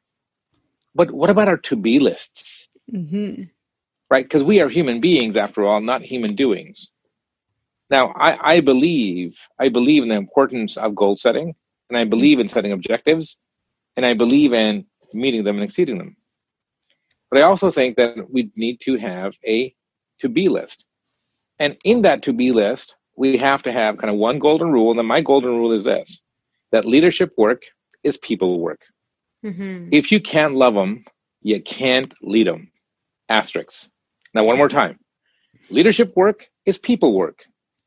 but 0.95 1.12
what 1.12 1.29
about 1.29 1.47
our 1.47 1.58
to-be 1.58 1.99
lists 1.99 2.67
hmm 2.89 3.43
right? 4.10 4.25
Because 4.25 4.43
we 4.43 4.60
are 4.62 4.69
human 4.69 4.99
beings, 4.99 5.38
after 5.38 5.65
all, 5.65 5.82
not 5.82 6.01
human 6.01 6.36
doings. 6.36 6.89
Now, 7.89 8.13
I, 8.15 8.55
I 8.55 8.60
believe 8.62 9.38
I 9.60 9.69
believe 9.69 10.03
in 10.03 10.10
the 10.10 10.15
importance 10.15 10.77
of 10.77 10.95
goal 10.95 11.17
setting, 11.17 11.55
and 11.89 11.97
I 11.97 12.05
believe 12.05 12.39
in 12.39 12.47
setting 12.47 12.71
objectives, 12.71 13.38
and 13.95 14.05
I 14.05 14.13
believe 14.13 14.53
in 14.53 14.86
meeting 15.13 15.43
them 15.43 15.55
and 15.55 15.63
exceeding 15.63 15.97
them. 15.97 16.15
But 17.31 17.39
I 17.41 17.43
also 17.43 17.71
think 17.71 17.97
that 17.97 18.31
we 18.31 18.51
need 18.55 18.79
to 18.81 18.97
have 18.97 19.37
a 19.45 19.73
to 20.19 20.29
be 20.29 20.47
list, 20.49 20.85
and 21.59 21.77
in 21.83 22.01
that 22.03 22.23
to 22.23 22.33
be 22.33 22.51
list, 22.51 22.95
we 23.17 23.31
have 23.33 23.63
to 23.63 23.71
have 23.71 23.97
kind 23.97 24.11
of 24.11 24.17
one 24.17 24.39
golden 24.39 24.71
rule. 24.71 24.89
And 24.91 24.97
then 24.99 25.05
my 25.05 25.21
golden 25.21 25.51
rule 25.51 25.71
is 25.71 25.83
this: 25.83 26.21
that 26.71 26.85
leadership 26.85 27.31
work 27.37 27.61
is 28.03 28.17
people 28.17 28.59
work. 28.59 28.81
hmm 29.43 29.89
If 29.91 30.11
you 30.11 30.19
can't 30.21 30.55
love 30.55 30.73
them, 30.75 31.03
you 31.41 31.61
can't 31.61 32.13
lead 32.21 32.47
them. 32.47 32.71
Asterisks. 33.29 33.89
Now, 34.33 34.43
one 34.43 34.57
more 34.57 34.69
time. 34.69 34.99
Leadership 35.69 36.15
work 36.15 36.49
is 36.65 36.77
people 36.77 37.13
work. 37.13 37.45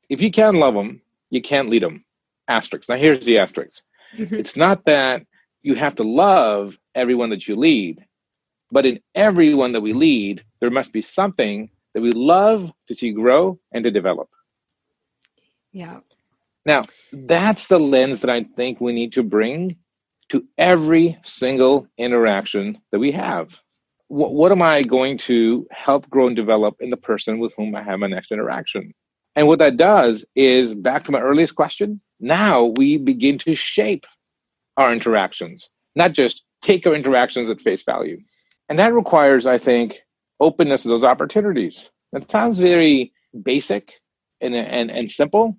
If 0.09 0.21
you 0.23 0.31
can't 0.31 0.57
love 0.57 0.75
them, 0.75 1.01
you 1.31 1.43
can't 1.43 1.69
lead 1.71 1.83
them. 1.83 2.05
Asterisks. 2.49 2.89
Now, 2.89 2.97
here's 2.97 3.25
the 3.25 3.39
asterisks. 3.39 3.83
Mhm. 4.19 4.39
It's 4.39 4.57
not 4.57 4.85
that 4.87 5.23
you 5.63 5.75
have 5.75 5.95
to 5.97 6.03
love 6.05 6.79
everyone 6.95 7.31
that 7.31 7.47
you 7.49 7.57
lead, 7.57 8.05
but 8.73 8.87
in 8.87 8.99
everyone 9.15 9.73
that 9.73 9.83
we 9.83 9.93
lead, 9.93 10.45
there 10.61 10.71
must 10.71 10.93
be 10.93 11.03
something 11.03 11.71
that 11.95 12.01
we 12.01 12.11
love 12.11 12.73
to 12.89 12.95
see 12.95 13.13
grow 13.13 13.61
and 13.73 13.85
to 13.85 13.91
develop. 13.91 14.29
Yeah. 15.73 16.01
Now, 16.65 16.83
that's 17.13 17.69
the 17.69 17.79
lens 17.79 18.21
that 18.23 18.31
I 18.31 18.45
think 18.57 18.81
we 18.81 18.93
need 18.93 19.13
to 19.13 19.23
bring 19.23 19.77
to 20.31 20.45
every 20.57 21.19
single 21.23 21.87
interaction 21.99 22.81
that 22.91 22.99
we 22.99 23.13
have. 23.13 23.59
What, 24.09 24.33
what 24.33 24.53
am 24.53 24.63
I 24.63 24.83
going 24.83 25.19
to 25.19 25.67
help 25.71 26.09
grow 26.09 26.27
and 26.29 26.37
develop 26.37 26.77
in 26.81 26.91
the 26.91 26.97
person 26.97 27.39
with 27.39 27.53
whom 27.55 27.75
I 27.75 27.83
have 27.83 27.99
my 27.99 28.07
next 28.07 28.33
interaction? 28.33 28.95
And 29.37 29.47
what 29.47 29.59
that 29.59 29.77
does 29.77 30.25
is, 30.35 30.75
back 30.75 31.05
to 31.05 31.13
my 31.13 31.21
earliest 31.21 31.55
question, 31.55 32.01
now 32.21 32.73
we 32.77 32.97
begin 32.97 33.39
to 33.39 33.55
shape 33.55 34.07
our 34.77 34.93
interactions, 34.93 35.69
not 35.95 36.13
just 36.13 36.43
take 36.63 36.87
our 36.87 36.95
interactions 36.95 37.51
at 37.51 37.61
face 37.61 37.83
value. 37.83 38.21
And 38.69 38.79
that 38.79 38.95
requires, 38.95 39.47
I 39.47 39.59
think, 39.59 40.03
openness 40.41 40.83
to 40.83 40.89
those 40.89 41.05
opportunities. 41.05 41.91
That 42.13 42.31
sounds 42.31 42.59
very 42.59 43.13
basic 43.43 44.01
and, 44.41 44.55
and, 44.55 44.91
and 44.91 45.11
simple, 45.11 45.57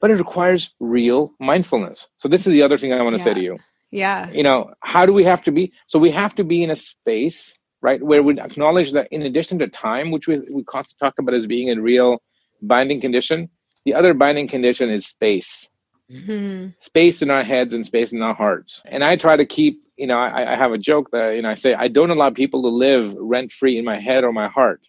but 0.00 0.10
it 0.10 0.14
requires 0.14 0.72
real 0.80 1.32
mindfulness. 1.38 2.06
So 2.18 2.28
this 2.28 2.46
is 2.46 2.54
the 2.54 2.62
other 2.62 2.78
thing 2.78 2.92
I 2.92 3.02
want 3.02 3.16
to 3.16 3.22
say 3.22 3.34
to 3.34 3.42
you. 3.42 3.58
Yeah. 3.90 4.30
You 4.30 4.42
know, 4.42 4.74
how 4.80 5.06
do 5.06 5.12
we 5.12 5.24
have 5.24 5.42
to 5.44 5.52
be? 5.52 5.72
So 5.86 5.98
we 5.98 6.10
have 6.10 6.34
to 6.36 6.44
be 6.44 6.64
in 6.64 6.70
a 6.70 6.76
space, 6.76 7.54
right, 7.80 8.02
where 8.02 8.22
we 8.22 8.40
acknowledge 8.40 8.92
that 8.92 9.08
in 9.12 9.22
addition 9.22 9.60
to 9.60 9.68
time, 9.68 10.10
which 10.10 10.26
we 10.26 10.40
we 10.50 10.64
constantly 10.64 11.06
talk 11.06 11.18
about 11.18 11.34
as 11.34 11.46
being 11.46 11.70
a 11.70 11.80
real 11.80 12.20
binding 12.60 13.00
condition, 13.00 13.50
the 13.84 13.94
other 13.94 14.12
binding 14.12 14.48
condition 14.48 14.90
is 14.90 15.06
space. 15.06 15.68
Hmm 16.10 16.68
Space 16.80 17.22
in 17.22 17.30
our 17.30 17.44
heads 17.44 17.74
and 17.74 17.86
space 17.86 18.12
in 18.12 18.22
our 18.22 18.34
hearts. 18.34 18.82
And 18.86 19.04
I 19.04 19.16
try 19.16 19.36
to 19.36 19.46
keep, 19.46 19.82
you 19.96 20.06
know, 20.06 20.18
I, 20.18 20.52
I 20.52 20.56
have 20.56 20.72
a 20.72 20.78
joke 20.78 21.10
that, 21.12 21.36
you 21.36 21.42
know, 21.42 21.50
I 21.50 21.54
say 21.56 21.74
I 21.74 21.88
don't 21.88 22.10
allow 22.10 22.30
people 22.30 22.62
to 22.62 22.68
live 22.68 23.14
rent 23.18 23.52
free 23.52 23.78
in 23.78 23.84
my 23.84 24.00
head 24.00 24.24
or 24.24 24.32
my 24.32 24.48
heart. 24.48 24.82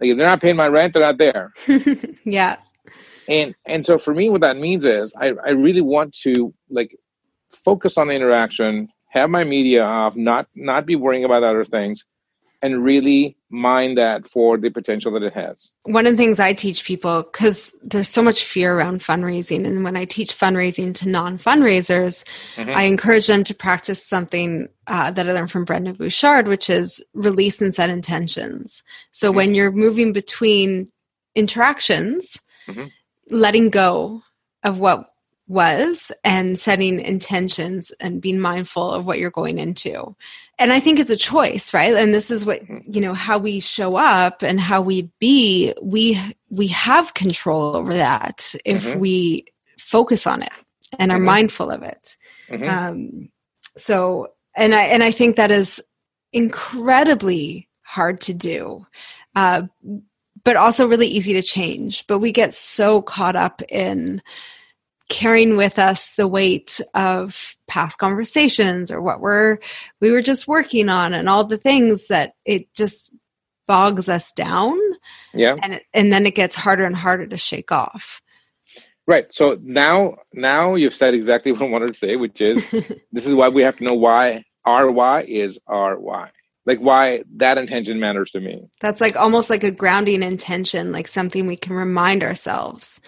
Like 0.00 0.10
if 0.10 0.18
they're 0.18 0.28
not 0.28 0.42
paying 0.42 0.56
my 0.56 0.68
rent, 0.68 0.94
they're 0.94 1.02
not 1.02 1.18
there. 1.18 1.52
yeah. 2.24 2.56
and 3.28 3.54
and 3.66 3.84
so 3.84 3.98
for 3.98 4.14
me 4.14 4.28
what 4.28 4.40
that 4.40 4.56
means 4.56 4.84
is 4.84 5.14
i 5.20 5.32
i 5.46 5.50
really 5.50 5.80
want 5.80 6.14
to 6.14 6.52
like 6.70 6.96
focus 7.64 7.98
on 7.98 8.08
the 8.08 8.14
interaction 8.14 8.88
have 9.10 9.30
my 9.30 9.44
media 9.44 9.82
off 9.82 10.16
not 10.16 10.46
not 10.54 10.86
be 10.86 10.96
worrying 10.96 11.24
about 11.24 11.42
other 11.42 11.64
things 11.64 12.04
and 12.62 12.84
really 12.84 13.36
mind 13.50 13.98
that 13.98 14.26
for 14.26 14.56
the 14.56 14.70
potential 14.70 15.12
that 15.12 15.22
it 15.22 15.34
has 15.34 15.72
one 15.84 16.06
of 16.06 16.12
the 16.12 16.16
things 16.16 16.40
I 16.40 16.52
teach 16.52 16.84
people, 16.84 17.24
because 17.24 17.74
there's 17.82 18.08
so 18.08 18.22
much 18.22 18.44
fear 18.44 18.74
around 18.74 19.00
fundraising, 19.00 19.66
and 19.66 19.84
when 19.84 19.96
I 19.96 20.04
teach 20.04 20.38
fundraising 20.38 20.94
to 20.94 21.08
non 21.08 21.38
fundraisers, 21.38 22.24
Mhm. 22.56 22.74
I 22.74 22.84
encourage 22.84 23.26
them 23.26 23.44
to 23.44 23.54
practice 23.54 24.04
something 24.04 24.68
uh, 24.86 25.10
that 25.12 25.28
I 25.28 25.32
learned 25.32 25.50
from 25.50 25.64
Brendon 25.64 25.94
Burchard, 25.94 26.48
which 26.48 26.68
is 26.68 27.04
release 27.14 27.60
and 27.60 27.74
set 27.74 27.90
intentions. 27.90 28.82
So 29.12 29.30
Mhm. 29.30 29.34
when 29.36 29.54
you're 29.54 29.72
moving 29.72 30.12
between 30.12 30.90
interactions, 31.34 32.38
Mhm. 32.68 32.90
letting 33.30 33.70
go 33.70 34.22
of 34.64 34.78
what 34.80 35.11
was 35.52 36.10
and 36.24 36.58
setting 36.58 36.98
intentions 36.98 37.90
and 38.00 38.22
being 38.22 38.40
mindful 38.40 38.90
of 38.90 39.06
what 39.06 39.18
you're 39.18 39.30
going 39.30 39.58
into. 39.58 40.16
And 40.58 40.72
I 40.72 40.80
think 40.80 40.98
it's 40.98 41.10
a 41.10 41.16
choice, 41.16 41.74
right? 41.74 41.94
And 41.94 42.14
this 42.14 42.30
is 42.30 42.46
what, 42.46 42.64
Mhm. 42.64 42.82
you 42.94 43.00
know, 43.00 43.14
how 43.14 43.38
we 43.38 43.60
show 43.60 43.96
up 43.96 44.42
and 44.42 44.60
how 44.60 44.80
we 44.80 45.10
be, 45.18 45.74
we 45.82 46.18
we 46.50 46.68
have 46.68 47.14
control 47.14 47.76
over 47.76 47.94
that 47.94 48.54
if 48.64 48.84
Mhm. 48.84 48.98
we 49.00 49.44
focus 49.78 50.26
on 50.26 50.42
it 50.42 50.52
and 50.98 51.12
are 51.12 51.18
Mhm. 51.18 51.24
mindful 51.24 51.70
of 51.70 51.82
it. 51.82 52.16
Mhm. 52.50 52.68
Um, 52.68 53.28
so, 53.76 54.28
and 54.54 54.74
I 54.74 54.84
and 54.84 55.02
I 55.02 55.12
think 55.12 55.36
that 55.36 55.50
is 55.50 55.82
incredibly 56.32 57.68
hard 57.82 58.20
to 58.22 58.34
do, 58.34 58.86
uh, 59.36 59.62
but 60.44 60.56
also 60.56 60.86
really 60.88 61.06
easy 61.08 61.34
to 61.34 61.42
change. 61.42 62.06
But 62.06 62.20
we 62.20 62.32
get 62.32 62.54
so 62.54 63.02
caught 63.02 63.36
up 63.36 63.62
in 63.68 64.22
carrying 65.12 65.58
with 65.58 65.78
us 65.78 66.12
the 66.12 66.26
weight 66.26 66.80
of 66.94 67.54
past 67.68 67.98
conversations 67.98 68.90
or 68.90 69.02
what 69.02 69.20
we're 69.20 69.58
we 70.00 70.10
were 70.10 70.22
just 70.22 70.48
working 70.48 70.88
on 70.88 71.12
and 71.12 71.28
all 71.28 71.44
the 71.44 71.58
things 71.58 72.08
that 72.08 72.32
it 72.46 72.72
just 72.74 73.14
bogs 73.68 74.08
us 74.08 74.32
down. 74.32 74.78
Yeah. 75.34 75.56
And 75.62 75.74
it, 75.74 75.84
and 75.92 76.12
then 76.12 76.24
it 76.24 76.34
gets 76.34 76.56
harder 76.56 76.84
and 76.84 76.96
harder 76.96 77.26
to 77.26 77.36
shake 77.36 77.70
off. 77.70 78.22
Right. 79.06 79.32
So 79.32 79.58
now 79.62 80.16
now 80.32 80.76
you've 80.76 80.94
said 80.94 81.12
exactly 81.12 81.52
what 81.52 81.62
i 81.62 81.68
wanted 81.68 81.88
to 81.88 81.94
say 81.94 82.16
which 82.16 82.40
is 82.40 82.68
this 83.12 83.26
is 83.26 83.34
why 83.34 83.48
we 83.48 83.62
have 83.62 83.76
to 83.76 83.84
know 83.84 83.94
why 83.94 84.44
our 84.64 84.90
why 84.90 85.24
is 85.24 85.58
our 85.66 85.98
why. 85.98 86.30
Like 86.64 86.78
why 86.78 87.24
that 87.36 87.58
intention 87.58 88.00
matters 88.00 88.30
to 88.30 88.40
me. 88.40 88.62
That's 88.80 89.00
like 89.00 89.16
almost 89.16 89.50
like 89.50 89.64
a 89.64 89.70
grounding 89.72 90.22
intention, 90.22 90.92
like 90.92 91.08
something 91.08 91.46
we 91.46 91.56
can 91.56 91.74
remind 91.74 92.22
ourselves. 92.22 93.00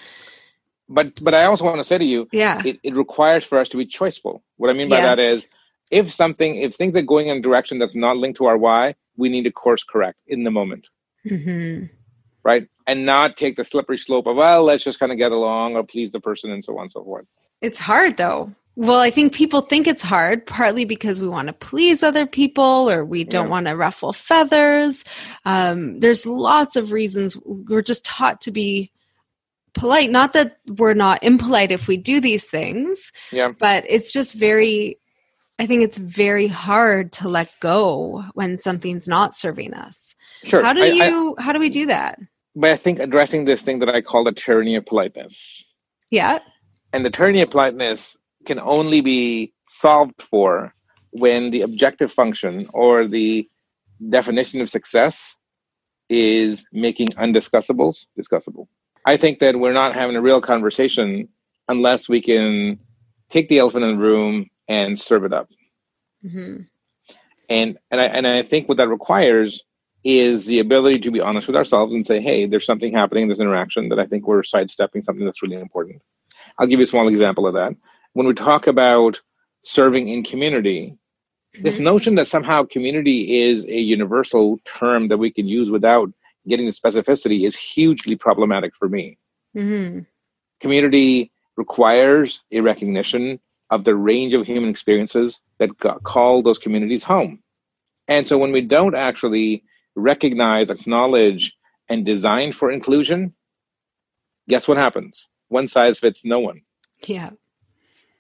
But 0.89 1.23
but 1.25 1.35
i 1.35 1.45
also 1.45 1.65
want 1.65 1.79
to 1.79 1.85
say 1.85 1.99
to 1.99 2.05
you 2.05 2.29
Yeah. 2.33 2.63
it, 2.65 2.79
it 2.83 2.95
requires 2.97 3.45
for 3.45 3.59
us 3.59 3.69
to 3.71 3.77
be 3.77 3.87
choiceful. 3.87 4.41
What 4.57 4.71
I 4.71 4.73
mean 4.75 4.89
by 4.89 5.01
that 5.01 5.19
Yes. 5.19 5.39
is 5.45 5.49
if 5.91 6.13
something, 6.13 6.57
if 6.57 6.75
things 6.75 6.97
are 6.97 7.03
going 7.03 7.29
in 7.29 7.37
a 7.39 7.41
direction 7.41 7.79
that's 7.79 7.95
not 7.95 8.17
linked 8.17 8.39
to 8.39 8.47
our 8.47 8.57
why, 8.59 8.95
we 9.17 9.29
need 9.29 9.43
to 9.45 9.51
course 9.53 9.85
correct 9.85 10.19
in 10.27 10.43
the 10.45 10.51
moment. 10.51 10.89
Mm-hmm. 11.29 11.87
Right. 12.43 12.69
And 12.87 13.07
not 13.07 13.37
take 13.37 13.57
the 13.57 13.65
slippery 13.65 13.97
slope 13.99 14.27
of, 14.27 14.37
well, 14.37 14.65
let's 14.65 14.85
just 14.85 14.99
kind 14.99 15.13
of 15.13 15.19
get 15.19 15.33
along 15.33 15.77
or 15.77 15.85
please 15.85 16.13
the 16.13 16.21
person 16.21 16.51
and 16.51 16.65
so 16.65 16.77
on 16.77 16.83
and 16.85 16.93
so 16.93 17.05
forth. 17.05 17.27
It's 17.63 17.79
hard 17.79 18.17
though. 18.17 18.51
Well, 18.77 18.99
I 18.99 19.11
think 19.11 19.33
people 19.33 19.61
think 19.61 19.87
it's 19.87 20.03
hard, 20.03 20.45
partly 20.47 20.85
because 20.85 21.23
we 21.23 21.29
want 21.29 21.47
to 21.47 21.53
please 21.53 22.03
other 22.03 22.27
people 22.27 22.91
or 22.91 23.05
we 23.05 23.23
don't 23.25 23.47
Yeah. 23.47 23.51
want 23.51 23.67
to 23.69 23.77
ruffle 23.77 24.13
feathers. 24.13 25.05
Um, 25.45 26.01
there's 26.01 26.27
lots 26.27 26.75
of 26.77 26.91
reasons. 26.93 27.37
We're 27.45 27.83
just 27.83 28.05
taught 28.05 28.41
to 28.43 28.51
be 28.51 28.91
polite. 29.75 30.11
Not 30.11 30.33
that 30.33 30.59
we're 30.67 30.95
not 30.95 31.23
impolite 31.23 31.71
if 31.73 31.89
we 31.89 31.97
do 31.97 32.21
these 32.21 32.47
things, 32.49 33.13
Yeah. 33.33 33.53
but 33.59 33.85
it's 33.89 34.13
just 34.13 34.35
very, 34.35 34.99
I 35.59 35.67
think 35.67 35.83
it's 35.83 35.99
very 35.99 36.47
hard 36.49 37.13
to 37.15 37.29
let 37.29 37.51
go 37.61 38.25
when 38.35 38.59
something's 38.59 39.07
not 39.09 39.35
serving 39.35 39.75
us. 39.75 40.15
Sure. 40.45 40.63
How 40.63 40.73
do 40.73 40.83
I- 40.83 40.87
I- 40.87 41.09
you, 41.09 41.35
how 41.39 41.53
do 41.53 41.59
we 41.59 41.69
do 41.69 41.87
that? 41.87 42.19
but 42.57 42.71
I 42.71 42.77
think 42.77 43.01
addressing 43.01 43.45
this 43.47 43.63
thing 43.63 43.81
that 43.81 43.89
I 43.89 44.01
call 44.01 44.23
the 44.23 44.31
tyranny 44.31 44.77
of 44.77 44.87
politeness. 44.87 45.69
Yeah. 46.11 46.39
And 46.93 47.05
the 47.05 47.11
tyranny 47.11 47.43
of 47.43 47.51
politeness 47.51 48.17
can 48.47 48.61
only 48.61 49.01
be 49.01 49.53
solved 49.69 50.23
for 50.23 50.73
when 51.11 51.51
the 51.51 51.63
objective 51.63 52.13
function 52.13 52.69
or 52.73 53.09
the 53.09 53.49
definition 54.09 54.61
of 54.61 54.69
success 54.69 55.37
is 56.09 56.65
making 56.73 57.09
undiscussables 57.09 58.07
discussable. 58.17 58.69
I 59.05 59.17
think 59.17 59.41
that 59.41 59.57
we're 59.57 59.73
not 59.73 59.95
having 59.95 60.17
a 60.17 60.23
real 60.23 60.41
conversation 60.41 61.29
unless 61.69 62.09
we 62.09 62.21
can 62.21 62.79
take 63.31 63.49
the 63.49 63.59
elephant 63.59 63.85
in 63.85 63.97
the 63.97 64.03
room 64.03 64.51
and 64.69 64.99
serve 64.99 65.25
it 65.25 65.33
up. 65.33 65.49
hmm 66.23 66.63
And 67.49 67.79
and 67.91 68.01
I 68.01 68.05
and 68.05 68.27
I 68.27 68.43
think 68.43 68.69
what 68.69 68.79
that 68.79 68.89
requires 68.89 69.63
is 70.05 70.47
the 70.47 70.59
ability 70.61 71.01
to 71.01 71.11
be 71.11 71.21
honest 71.21 71.47
with 71.47 71.57
ourselves 71.57 71.95
and 71.95 72.07
say, 72.07 72.21
hey, 72.21 72.47
there's 72.47 72.67
something 72.67 72.93
happening 72.93 73.25
in 73.25 73.29
this 73.29 73.41
interaction 73.41 73.89
that 73.89 73.99
I 73.99 74.07
think 74.07 74.27
we're 74.27 74.43
sidestepping 74.43 75.03
something 75.03 75.25
that's 75.25 75.43
really 75.43 75.57
important. 75.57 76.03
I'll 76.59 76.67
give 76.67 76.79
you 76.79 76.85
a 76.85 76.89
small 76.89 77.09
example 77.09 77.47
of 77.47 77.55
that. 77.55 77.75
When 78.13 78.27
we 78.27 78.35
talk 78.35 78.67
about 78.67 79.21
serving 79.63 80.09
in 80.09 80.23
community, 80.25 80.99
this 81.63 81.79
notion 81.79 82.17
that 82.17 82.29
somehow 82.29 82.65
community 82.65 83.43
is 83.43 83.65
a 83.67 83.79
universal 83.79 84.61
term 84.65 85.09
that 85.09 85.19
we 85.19 85.33
can 85.33 85.49
use 85.49 85.71
without 85.71 86.13
getting 86.47 86.67
the 86.67 86.73
specificity 86.73 87.47
is 87.47 87.57
hugely 87.57 88.17
problematic 88.17 88.75
for 88.77 88.89
me. 88.89 89.19
hmm 89.55 90.01
Community 90.61 91.33
requires 91.57 92.43
a 92.53 92.61
recognition 92.61 93.39
of 93.71 93.85
the 93.85 93.95
range 93.95 94.35
of 94.35 94.47
human 94.47 94.71
experiences 94.71 95.41
that 95.59 95.71
call 96.03 96.43
those 96.43 96.59
communities 96.59 97.05
home. 97.05 97.43
And 98.09 98.27
so 98.27 98.39
when 98.39 98.53
we 98.53 98.61
don't 98.61 98.95
actually 98.95 99.65
recognize, 99.97 100.71
acknowledge, 100.71 101.57
and 101.89 102.05
design 102.05 102.53
for 102.53 102.71
inclusion, 102.71 103.35
guess 104.49 104.69
what 104.69 104.77
happens? 104.77 105.29
One 105.49 105.69
size 105.69 105.99
fits 105.99 106.25
no 106.25 106.41
one. 106.41 106.63
Yeah. 107.07 107.31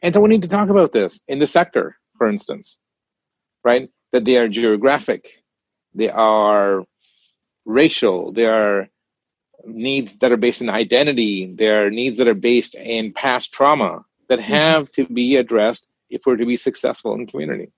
And 0.03 0.13
so 0.13 0.21
we 0.21 0.29
need 0.29 0.43
to 0.43 0.49
talk 0.49 0.69
about 0.69 0.93
this 0.93 1.21
in 1.29 1.39
the 1.39 1.47
sector, 1.47 1.97
for 2.19 2.29
instance, 2.29 2.77
right? 3.65 3.89
That 4.13 4.25
they 4.25 4.37
are 4.37 4.49
geographic, 4.49 5.43
they 5.95 6.11
are 6.11 6.85
racial, 7.65 8.33
there 8.33 8.55
are 8.55 8.89
needs 9.65 10.17
that 10.19 10.33
are 10.33 10.37
based 10.37 10.61
in 10.61 10.71
identity, 10.71 11.47
there 11.47 11.87
are 11.87 11.91
needs 11.91 12.19
that 12.19 12.29
are 12.29 12.35
based 12.35 12.75
in 12.75 13.13
past 13.13 13.53
trauma 13.53 14.05
that 14.29 14.39
mm-hmm. 14.39 14.53
have 14.53 14.93
to 14.93 15.07
be 15.07 15.37
addressed 15.37 15.87
if 16.11 16.23
we're 16.27 16.37
to 16.37 16.47
be 16.47 16.57
successful 16.57 17.15
in 17.15 17.27
community. 17.27 17.71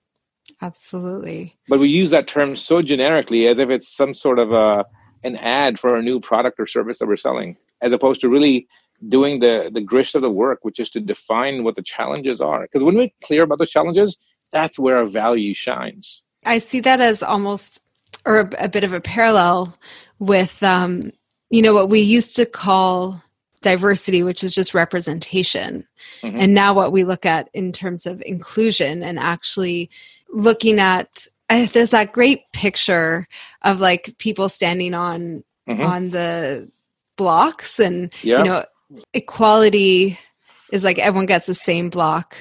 Absolutely. 0.61 1.55
But 1.67 1.79
we 1.79 1.89
use 1.89 2.09
that 2.11 2.27
term 2.27 2.55
so 2.55 2.81
generically 2.81 3.47
as 3.47 3.59
if 3.59 3.69
it's 3.69 3.95
some 3.95 4.13
sort 4.13 4.39
of 4.39 4.51
a 4.51 4.85
an 5.23 5.35
ad 5.37 5.79
for 5.79 5.95
a 5.95 6.01
new 6.01 6.19
product 6.19 6.59
or 6.59 6.67
service 6.67 6.99
that 6.99 7.07
we're 7.07 7.17
selling, 7.17 7.57
as 7.81 7.91
opposed 7.91 8.21
to 8.21 8.29
really 8.29 8.67
doing 9.09 9.39
the 9.39 9.69
the 9.73 9.81
grist 9.81 10.15
of 10.15 10.21
the 10.21 10.29
work, 10.29 10.59
which 10.61 10.79
is 10.79 10.89
to 10.91 10.99
define 10.99 11.63
what 11.63 11.75
the 11.75 11.81
challenges 11.81 12.39
are. 12.39 12.61
Because 12.61 12.83
when 12.83 12.95
we're 12.95 13.11
clear 13.23 13.43
about 13.43 13.59
the 13.59 13.65
challenges, 13.65 14.17
that's 14.51 14.79
where 14.79 14.97
our 14.97 15.05
value 15.05 15.53
shines. 15.53 16.21
I 16.45 16.59
see 16.59 16.79
that 16.81 17.01
as 17.01 17.21
almost, 17.23 17.81
or 18.27 18.39
a, 18.41 18.49
a 18.65 18.67
bit 18.67 18.83
of 18.83 18.93
a 18.93 19.01
parallel 19.01 19.77
with, 20.19 20.61
um, 20.61 21.11
you 21.49 21.61
know, 21.61 21.73
what 21.73 21.89
we 21.89 22.01
used 22.01 22.35
to 22.35 22.45
call 22.45 23.23
diversity, 23.61 24.21
which 24.21 24.43
is 24.43 24.53
just 24.53 24.73
representation. 24.73 25.87
Mhm. 26.23 26.37
And 26.39 26.53
now 26.53 26.73
what 26.73 26.91
we 26.91 27.03
look 27.03 27.25
at 27.25 27.49
in 27.53 27.71
terms 27.71 28.05
of 28.05 28.21
inclusion 28.25 29.01
and 29.01 29.17
actually 29.17 29.89
looking 30.31 30.79
at, 30.79 31.25
I, 31.49 31.65
there's 31.67 31.91
that 31.91 32.11
great 32.11 32.41
picture 32.53 33.27
of 33.63 33.79
like 33.79 34.13
people 34.19 34.49
standing 34.49 34.93
on 34.93 35.43
Mhm. 35.67 35.85
on 35.85 36.09
the 36.11 36.69
blocks 37.17 37.79
and 37.79 38.13
Yeah. 38.21 38.37
you 38.39 38.43
know 38.45 38.65
equality 39.13 40.17
is 40.71 40.83
like 40.83 40.97
everyone 40.99 41.25
gets 41.25 41.45
the 41.47 41.53
same 41.53 41.89
block 41.89 42.35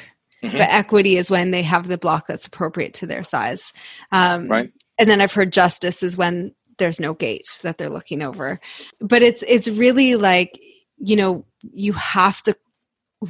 Mhm. 0.44 0.53
but 0.53 0.61
equity 0.61 1.16
is 1.16 1.31
when 1.31 1.51
they 1.51 1.62
have 1.62 1.88
the 1.88 1.99
block 1.99 2.27
that's 2.29 2.46
appropriate 2.46 2.94
to 2.94 3.07
their 3.07 3.25
size 3.25 3.72
um, 4.12 4.49
Right. 4.49 4.70
And 4.99 5.09
then 5.09 5.21
i've 5.21 5.33
heard 5.33 5.53
justice 5.53 6.03
is 6.03 6.17
when 6.17 6.55
there's 6.79 7.01
no 7.01 7.15
gate 7.15 7.59
that 7.63 7.79
they're 7.79 7.89
looking 7.89 8.23
over. 8.23 8.61
But 9.01 9.23
it's 9.23 9.45
it's 9.47 9.69
really 9.69 10.15
like 10.15 10.61
you 10.99 11.17
know 11.17 11.45
you 11.63 11.93
have 11.95 12.43
to 12.45 12.57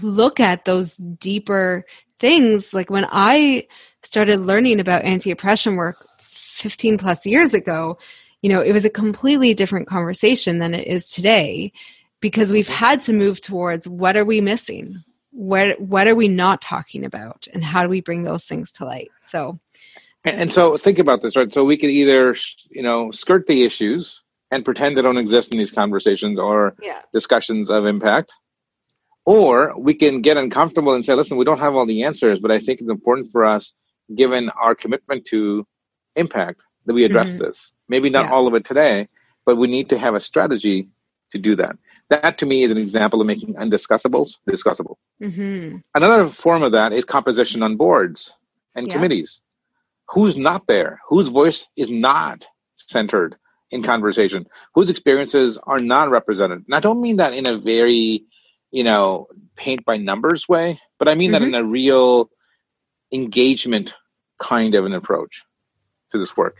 look 0.02 0.40
at 0.40 0.64
those 0.64 0.96
deeper 0.96 1.84
things. 2.18 2.74
Like 2.74 2.90
when 2.90 3.06
i 3.10 3.66
started 4.02 4.40
learning 4.40 4.78
about 4.80 5.04
anti-oppression 5.04 5.76
work 5.76 5.96
15 6.20 6.96
plus 6.96 7.26
years 7.26 7.54
ago 7.54 7.98
you 8.40 8.48
know 8.48 8.60
it 8.60 8.70
was 8.70 8.84
a 8.84 8.90
completely 8.90 9.52
different 9.52 9.88
conversation 9.88 10.58
than 10.58 10.74
it 10.74 10.86
is 10.86 11.08
today 11.08 11.72
because 12.20 12.52
we've 12.52 12.68
had 12.68 13.00
to 13.02 13.12
move 13.12 13.40
towards 13.40 13.88
what 13.88 14.16
are 14.16 14.24
we 14.24 14.40
missing? 14.40 15.02
What 15.32 15.80
what 15.80 16.06
are 16.06 16.14
we 16.14 16.28
not 16.28 16.62
talking 16.62 17.04
about? 17.04 17.46
And 17.52 17.62
how 17.62 17.82
do 17.82 17.88
we 17.88 18.00
bring 18.00 18.22
those 18.22 18.46
things 18.46 18.72
to 18.72 18.84
light? 18.84 19.10
So 19.24 19.58
And, 20.26 20.52
so 20.52 20.76
think 20.76 20.98
about 20.98 21.22
this, 21.22 21.36
right? 21.36 21.52
So 21.54 21.64
we 21.64 21.76
could 21.78 21.90
either, 21.90 22.36
you 22.70 22.82
know, 22.82 23.12
skirt 23.12 23.46
the 23.46 23.64
issues 23.64 24.22
and 24.50 24.64
pretend 24.64 24.96
they 24.96 25.02
don't 25.02 25.18
exist 25.18 25.52
in 25.52 25.58
these 25.58 25.70
conversations 25.70 26.38
or 26.38 26.74
yeah 26.82 27.02
discussions 27.12 27.70
of 27.70 27.86
impact, 27.86 28.32
or 29.24 29.74
we 29.78 29.94
can 29.94 30.22
get 30.22 30.36
uncomfortable 30.36 30.94
and 30.94 31.04
say, 31.04 31.14
listen, 31.14 31.36
we 31.36 31.44
don't 31.44 31.60
have 31.60 31.74
all 31.76 31.86
the 31.86 32.04
answers, 32.04 32.40
but 32.40 32.50
I 32.50 32.58
think 32.58 32.80
it's 32.80 32.90
important 32.90 33.30
for 33.32 33.44
us, 33.44 33.74
given 34.14 34.50
our 34.50 34.74
commitment 34.74 35.26
to 35.26 35.66
impact, 36.16 36.62
that 36.86 36.94
we 36.94 37.04
address 37.04 37.36
Mhm. 37.36 37.38
this. 37.38 37.72
Maybe 37.88 38.10
not 38.10 38.26
Yeah. 38.26 38.32
all 38.32 38.46
of 38.48 38.54
it 38.54 38.64
today, 38.64 39.08
but 39.46 39.56
we 39.56 39.68
need 39.68 39.90
to 39.90 39.98
have 39.98 40.14
a 40.16 40.20
strategy 40.20 40.88
to 41.32 41.38
do 41.38 41.56
that. 41.56 41.76
That 42.10 42.38
to 42.38 42.46
me 42.46 42.62
is 42.64 42.70
an 42.72 42.78
example 42.78 43.20
of 43.20 43.26
making 43.26 43.54
undiscussables 43.54 44.38
discussable. 44.48 44.96
hmm 45.20 45.78
Another 45.94 46.28
form 46.28 46.62
of 46.62 46.72
that 46.72 46.92
is 46.92 47.04
composition 47.04 47.62
on 47.62 47.76
boards 47.76 48.32
and 48.76 48.86
Yeah. 48.88 48.94
committees. 48.94 49.40
Who's 50.10 50.36
not 50.36 50.66
there? 50.66 51.00
Whose 51.08 51.28
voice 51.28 51.66
is 51.76 51.90
not 51.90 52.46
centered 52.76 53.36
in 53.70 53.82
conversation? 53.82 54.46
Whose 54.74 54.90
experiences 54.90 55.58
are 55.58 55.78
not 55.78 56.10
represented? 56.10 56.64
And 56.66 56.74
I 56.74 56.80
don't 56.80 57.00
mean 57.00 57.16
that 57.16 57.34
in 57.34 57.46
a 57.46 57.56
very, 57.56 58.24
you 58.70 58.84
know, 58.84 59.26
paint 59.56 59.84
by 59.84 59.96
numbers 59.96 60.48
way, 60.48 60.80
but 60.98 61.08
I 61.08 61.14
mean 61.14 61.32
that 61.32 61.42
Mhm. 61.42 61.48
in 61.48 61.54
a 61.54 61.64
real 61.64 62.30
engagement 63.12 63.94
kind 64.38 64.74
of 64.74 64.84
an 64.84 64.92
approach 64.92 65.44
to 66.12 66.18
this 66.18 66.36
work. 66.36 66.56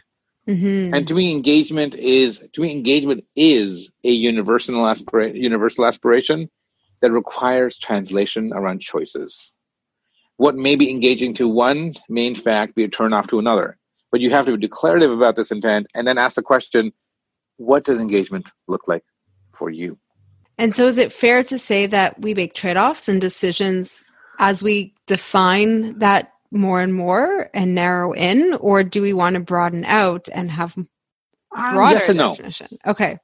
hmm 0.47 0.95
And 0.95 1.07
to 1.09 1.15
me, 1.15 1.33
engagement 1.33 1.95
is 1.95 2.43
to 2.53 2.61
me 2.61 2.71
engagement 2.73 3.25
is 3.35 3.91
a 4.05 4.11
universal 4.11 4.77
aspira- 4.77 5.35
universal 5.35 5.85
aspiration 5.87 6.49
that 7.01 7.13
requires 7.13 7.79
translation 7.79 8.53
around 8.53 8.81
choices. 8.81 9.53
What 10.37 10.55
may 10.55 10.77
be 10.77 10.91
engaging 10.91 11.35
to 11.35 11.49
one 11.49 11.95
main 12.09 12.35
fact 12.35 12.75
be 12.75 12.85
a 12.85 12.89
turn 12.89 13.13
off 13.13 13.27
to 13.29 13.39
another, 13.39 13.79
but 14.13 14.21
you 14.21 14.31
have 14.31 14.47
to 14.47 14.53
be 14.53 14.59
declarative 14.59 15.11
about 15.11 15.37
this 15.37 15.51
intent 15.51 15.87
and 15.95 16.07
then 16.07 16.19
ask 16.19 16.37
the 16.37 16.43
question: 16.43 16.93
What 17.57 17.85
does 17.85 18.01
engagement 18.01 18.51
look 18.69 18.87
like 18.87 19.05
for 19.51 19.71
you? 19.71 19.99
and 20.59 20.75
so 20.75 20.87
is 20.87 20.99
it 20.99 21.13
fair 21.13 21.45
to 21.45 21.59
say 21.59 21.87
that 21.87 22.19
we 22.21 22.33
make 22.33 22.55
trade-offs 22.55 23.09
and 23.09 23.21
decisions 23.21 24.05
as 24.39 24.63
we 24.63 24.95
define 25.07 25.99
that 25.99 26.33
more 26.51 26.81
and 26.81 26.95
more 26.95 27.51
and 27.53 27.75
narrow 27.75 28.13
in 28.13 28.55
or 28.61 28.83
do 28.83 29.03
we 29.03 29.13
want 29.13 29.35
to 29.35 29.41
broaden 29.41 29.85
out 29.85 30.29
and 30.33 30.51
have 30.51 30.75
um, 30.79 30.89
broader 31.75 31.99
yes 31.99 32.09
and 32.09 32.19
no. 32.19 32.31
definition 32.31 32.69
okay 32.87 33.19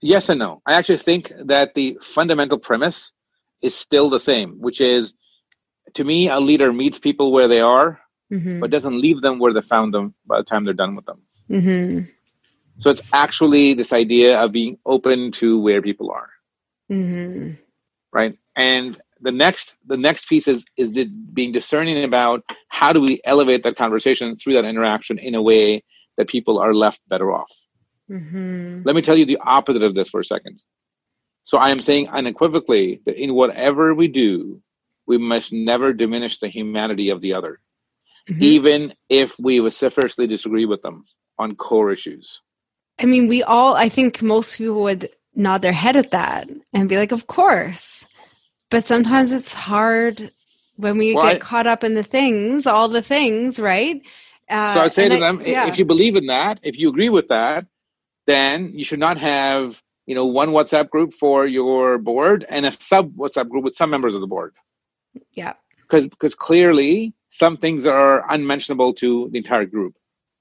Yes 0.00 0.28
and 0.28 0.38
no. 0.38 0.62
I 0.64 0.74
actually 0.74 0.98
think 0.98 1.32
that 1.46 1.74
the 1.74 1.98
fundamental 2.00 2.58
premise 2.58 3.12
is 3.62 3.74
still 3.74 4.08
the 4.08 4.20
same, 4.20 4.52
which 4.60 4.80
is 4.80 5.14
to 5.98 6.04
me, 6.04 6.28
a 6.28 6.40
leader 6.40 6.72
meets 6.72 6.98
people 6.98 7.32
where 7.32 7.48
they 7.48 7.60
are, 7.60 8.00
hmm 8.30 8.60
but 8.60 8.70
doesn't 8.70 9.00
leave 9.00 9.20
them 9.22 9.38
where 9.38 9.52
they 9.52 9.60
found 9.60 9.94
them 9.94 10.14
by 10.26 10.38
the 10.38 10.44
time 10.44 10.64
they're 10.64 10.82
done 10.84 10.94
with 10.96 11.06
them. 11.06 11.20
hmm 11.48 12.00
So 12.78 12.90
it's 12.90 13.02
actually 13.12 13.74
this 13.74 13.92
idea 13.92 14.40
of 14.40 14.52
being 14.52 14.78
open 14.86 15.32
to 15.40 15.60
where 15.60 15.82
people 15.82 16.10
are, 16.10 16.30
hmm 16.88 17.50
right? 18.12 18.34
And 18.56 19.00
the 19.20 19.32
next 19.32 19.74
the 19.92 19.96
next 19.96 20.28
piece 20.28 20.46
is 20.48 20.64
is 20.76 20.92
the, 20.92 21.04
being 21.38 21.52
discerning 21.52 22.04
about 22.04 22.44
how 22.68 22.92
do 22.92 23.00
we 23.00 23.20
elevate 23.24 23.62
that 23.64 23.76
conversation 23.76 24.36
through 24.36 24.54
that 24.54 24.64
interaction 24.64 25.18
in 25.18 25.34
a 25.34 25.42
way 25.42 25.82
that 26.16 26.28
people 26.28 26.58
are 26.58 26.74
left 26.74 27.00
better 27.08 27.32
off. 27.32 27.52
Mm-hmm. 28.10 28.82
Let 28.84 28.94
me 28.96 29.02
tell 29.02 29.18
you 29.18 29.26
the 29.26 29.40
opposite 29.56 29.82
of 29.82 29.94
this 29.94 30.08
for 30.08 30.20
a 30.20 30.24
second. 30.24 30.60
So 31.44 31.58
I 31.58 31.70
am 31.70 31.80
saying 31.88 32.08
unequivocally 32.20 33.00
that 33.06 33.16
in 33.16 33.34
whatever 33.34 33.94
we 33.94 34.08
do, 34.08 34.62
we 35.08 35.18
must 35.18 35.52
never 35.52 35.92
diminish 35.92 36.38
the 36.38 36.48
humanity 36.48 37.08
of 37.10 37.20
the 37.20 37.32
other, 37.34 37.60
Mhm. 38.28 38.42
even 38.42 38.94
if 39.08 39.36
we 39.40 39.58
vociferously 39.58 40.26
disagree 40.26 40.66
with 40.66 40.82
them 40.82 41.04
on 41.38 41.56
core 41.56 41.90
issues. 41.90 42.40
I 43.00 43.06
mean, 43.06 43.26
we 43.26 43.42
all, 43.42 43.74
I 43.74 43.88
think 43.88 44.22
most 44.22 44.58
people 44.58 44.82
would 44.82 45.08
nod 45.34 45.62
their 45.62 45.72
head 45.72 45.96
at 45.96 46.10
that 46.10 46.48
and 46.72 46.88
be 46.88 46.96
like, 46.96 47.12
of 47.12 47.26
course. 47.26 48.04
But 48.70 48.84
sometimes 48.84 49.32
it's 49.32 49.54
hard 49.54 50.30
when 50.76 50.98
we 50.98 51.14
Well, 51.14 51.24
get 51.26 51.36
I- 51.36 51.38
caught 51.38 51.66
up 51.66 51.82
in 51.84 51.94
the 51.94 52.02
things, 52.02 52.66
all 52.66 52.88
the 52.88 53.02
things, 53.02 53.58
right? 53.58 54.02
Uh, 54.50 54.74
so 54.74 54.80
I 54.80 54.88
say 54.88 55.08
to 55.08 55.16
them, 55.18 55.42
yeah. 55.44 55.68
if 55.68 55.78
you 55.78 55.84
believe 55.84 56.16
in 56.16 56.26
that, 56.26 56.60
if 56.62 56.78
you 56.78 56.88
agree 56.88 57.08
with 57.08 57.28
that, 57.28 57.66
then 58.26 58.72
you 58.74 58.84
should 58.84 58.98
not 59.00 59.16
have 59.18 59.80
you 60.06 60.14
know 60.14 60.24
one 60.24 60.50
WhatsApp 60.50 60.88
group 60.88 61.12
for 61.12 61.46
your 61.46 61.98
board 61.98 62.44
and 62.48 62.64
a 62.64 62.72
sub 62.72 63.14
WhatsApp 63.14 63.48
group 63.50 63.62
with 63.64 63.74
some 63.74 63.90
members 63.90 64.14
of 64.14 64.22
the 64.22 64.26
board. 64.26 64.54
Yeah. 65.32 65.54
because 65.82 66.06
because 66.06 66.34
clearly 66.34 67.14
some 67.30 67.56
things 67.56 67.86
are 67.86 68.24
unmentionable 68.32 68.94
to 68.94 69.28
the 69.32 69.38
entire 69.38 69.66
group. 69.66 69.94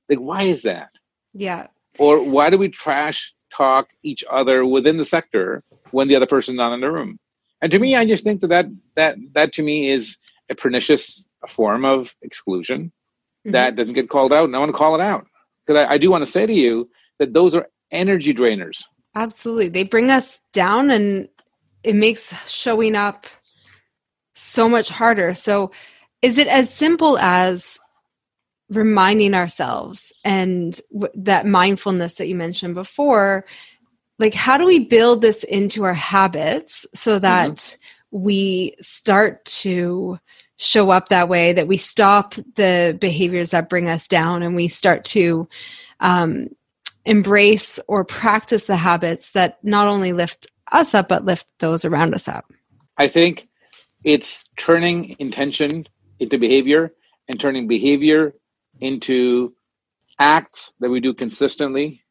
Like 0.09 0.19
why 0.19 0.43
is 0.43 0.63
that? 0.63 0.89
Yeah. 1.33 1.67
Or 1.99 2.21
why 2.21 2.49
do 2.49 2.57
we 2.57 2.69
trash 2.69 3.33
talk 3.51 3.89
each 4.03 4.23
other 4.29 4.65
within 4.65 4.97
the 4.97 5.05
sector 5.05 5.63
when 5.91 6.07
the 6.07 6.15
other 6.15 6.25
person's 6.27 6.57
not 6.57 6.73
in 6.73 6.81
the 6.81 6.91
room? 6.91 7.19
And 7.61 7.71
to 7.71 7.79
me, 7.79 7.95
I 7.95 8.05
just 8.05 8.23
think 8.23 8.41
that 8.41 8.47
that 8.49 8.67
that, 8.95 9.15
that 9.33 9.53
to 9.53 9.63
me 9.63 9.89
is 9.89 10.17
a 10.49 10.55
pernicious 10.55 11.25
form 11.49 11.85
of 11.85 12.15
exclusion 12.21 12.91
Mhm. 13.45 13.51
that 13.51 13.75
doesn't 13.75 13.93
get 13.93 14.09
called 14.09 14.33
out, 14.33 14.45
and 14.45 14.55
I 14.55 14.59
want 14.59 14.69
to 14.71 14.77
call 14.77 14.95
it 14.95 15.01
out 15.01 15.27
because 15.65 15.79
I, 15.87 15.93
I 15.93 15.97
do 15.97 16.09
want 16.11 16.25
to 16.25 16.31
say 16.31 16.45
to 16.45 16.53
you 16.53 16.89
that 17.19 17.33
those 17.33 17.53
are 17.55 17.67
energy 17.91 18.33
drainers. 18.33 18.83
Absolutely. 19.15 19.69
They 19.69 19.83
bring 19.83 20.09
us 20.11 20.41
down 20.53 20.91
and 20.91 21.27
it 21.83 21.95
makes 21.95 22.33
showing 22.49 22.95
up 22.95 23.25
so 24.37 24.69
much 24.69 24.89
harder. 24.89 25.33
So, 25.33 25.71
is 26.21 26.37
it 26.37 26.47
as 26.47 26.73
simple 26.73 27.17
as 27.19 27.79
reminding 28.69 29.33
ourselves 29.33 30.11
and 30.23 30.79
w- 30.91 31.13
that 31.23 31.45
mindfulness 31.45 32.15
that 32.15 32.27
you 32.27 32.35
mentioned 32.35 32.75
before? 32.75 33.45
Like, 34.19 34.33
how 34.33 34.57
do 34.57 34.65
we 34.65 34.79
build 34.79 35.21
this 35.21 35.43
into 35.43 35.83
our 35.83 35.93
habits 35.93 36.87
so 36.93 37.19
that 37.19 37.77
we 38.11 38.75
start 38.81 39.45
to 39.45 40.19
show 40.57 40.89
up 40.89 41.09
that 41.09 41.29
way, 41.29 41.53
that 41.53 41.67
we 41.67 41.77
stop 41.77 42.33
the 42.55 42.97
behaviors 42.99 43.51
that 43.51 43.69
bring 43.69 43.87
us 43.87 44.07
down 44.07 44.41
and 44.41 44.55
we 44.55 44.67
start 44.67 45.05
to 45.05 45.47
um, 45.99 46.47
embrace 47.05 47.79
or 47.87 48.03
practice 48.03 48.65
the 48.65 48.75
habits 48.75 49.31
that 49.31 49.63
not 49.63 49.87
only 49.87 50.13
lift 50.13 50.47
us 50.71 50.93
up 50.93 51.07
but 51.07 51.25
lift 51.25 51.45
those 51.59 51.85
around 51.85 52.13
us 52.13 52.27
up 52.27 52.51
I 52.97 53.07
think 53.07 53.47
it's 54.07 54.45
turning 54.55 55.17
intention 55.19 55.85
into 56.17 56.37
behavior 56.37 56.93
and 57.27 57.37
turning 57.37 57.67
behavior 57.67 58.33
into 58.79 59.53
acts 60.17 60.71
that 60.79 60.89
we 60.89 61.01
do 61.01 61.13
consistently 61.13 62.05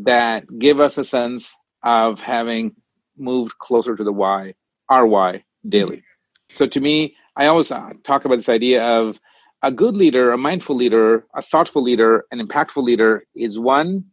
that 0.00 0.44
give 0.58 0.80
us 0.80 0.98
a 0.98 1.04
sense 1.04 1.54
of 1.84 2.20
having 2.20 2.74
moved 3.16 3.56
closer 3.60 3.94
to 3.94 4.02
the 4.02 4.12
why, 4.12 4.54
our 4.88 5.06
why 5.06 5.44
daily. 5.68 6.02
So 6.56 6.66
to 6.66 6.80
me, 6.80 7.14
I 7.36 7.46
always 7.46 7.70
uh, 7.70 7.90
talk 8.02 8.24
about 8.24 8.36
this 8.38 8.48
idea 8.48 8.84
of 8.84 9.16
a 9.62 9.70
good 9.70 9.96
leader, 9.96 10.32
a 10.32 10.38
mindful 10.38 10.74
leader, 10.74 11.26
a 11.32 11.42
thoughtful 11.42 11.82
leader, 11.84 12.24
an 12.32 12.44
impactful 12.44 12.82
leader 12.82 13.24
is 13.36 13.56
one 13.56 14.06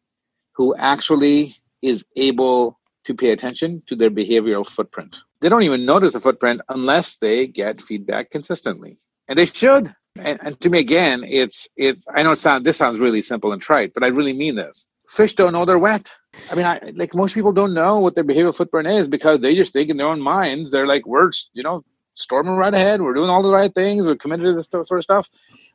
who 0.51 0.75
actually 0.75 1.55
is 1.81 2.05
able 2.15 2.79
to 3.05 3.15
pay 3.15 3.31
attention 3.31 3.81
to 3.87 3.95
their 3.95 4.11
behavioral 4.11 4.67
footprint. 4.67 5.17
They 5.43 5.49
don't 5.49 5.63
even 5.63 5.85
notice 5.85 6.13
the 6.13 6.21
footprint 6.21 6.61
unless 6.69 7.17
they 7.17 7.47
get 7.47 7.81
feedback 7.81 8.29
consistently. 8.29 8.97
And 9.27 9.37
they 9.37 9.43
should. 9.43 9.93
And, 10.15 10.39
and 10.41 10.61
to 10.61 10.69
me, 10.69 10.79
again, 10.79 11.25
it's 11.27 11.67
it 11.75 12.01
I 12.15 12.23
know 12.23 12.31
it 12.31 12.37
sound 12.37 12.65
this 12.65 12.77
sounds 12.77 12.97
really 12.99 13.21
simple 13.21 13.51
and 13.51 13.61
trite, 13.61 13.93
but 13.93 14.05
I 14.05 14.07
really 14.07 14.31
mean 14.31 14.55
this. 14.55 14.87
Fish 15.09 15.33
don't 15.33 15.51
know 15.51 15.65
they're 15.65 15.77
wet. 15.77 16.13
I 16.49 16.55
mean, 16.55 16.65
I, 16.65 16.93
like 16.95 17.13
most 17.13 17.35
people 17.35 17.51
don't 17.51 17.73
know 17.73 17.99
what 17.99 18.15
their 18.15 18.23
behavioral 18.23 18.55
footprint 18.55 18.87
is 18.87 19.09
because 19.09 19.41
they 19.41 19.53
just 19.53 19.73
think 19.73 19.89
in 19.89 19.97
their 19.97 20.07
own 20.07 20.21
minds 20.21 20.71
they're 20.71 20.87
like 20.87 21.05
we're 21.05 21.29
you 21.51 21.63
know 21.63 21.83
storming 22.13 22.55
right 22.55 22.73
ahead. 22.73 23.01
We're 23.01 23.13
doing 23.13 23.29
all 23.29 23.43
the 23.43 23.51
right 23.51 23.73
things. 23.75 24.07
We're 24.07 24.15
committed 24.15 24.45
to 24.45 24.53
this 24.53 24.69
sort 24.69 24.91
of 24.91 25.03
stuff, 25.03 25.29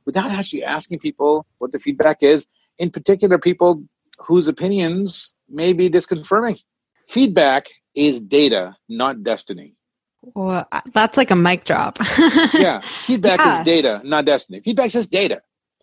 without 0.07 0.31
actually 0.31 0.64
asking 0.64 1.00
people 1.00 1.44
what 1.59 1.72
the 1.72 1.78
feedback 1.78 2.22
is. 2.22 2.46
In 2.78 2.90
particular, 2.90 3.37
people 3.37 3.85
whose 4.18 4.48
opinions 4.48 5.31
may 5.46 5.74
be 5.74 5.90
disconfirming. 5.90 6.59
Feedback 7.07 7.68
is 7.98 8.20
data, 8.20 8.76
not 8.88 9.22
destiny. 9.24 9.76
well 10.34 10.66
that's 10.92 11.16
like 11.16 11.30
a 11.30 11.37
mic 11.37 11.64
drop 11.64 11.98
Yeah, 12.56 12.82
feedback 13.06 13.44
Yeah. 13.44 13.46
is 13.46 13.61
data, 13.61 14.00
not 14.04 14.24
destiny. 14.26 14.61
Feedback 14.61 14.94
is 14.94 15.08
data. 15.08 15.42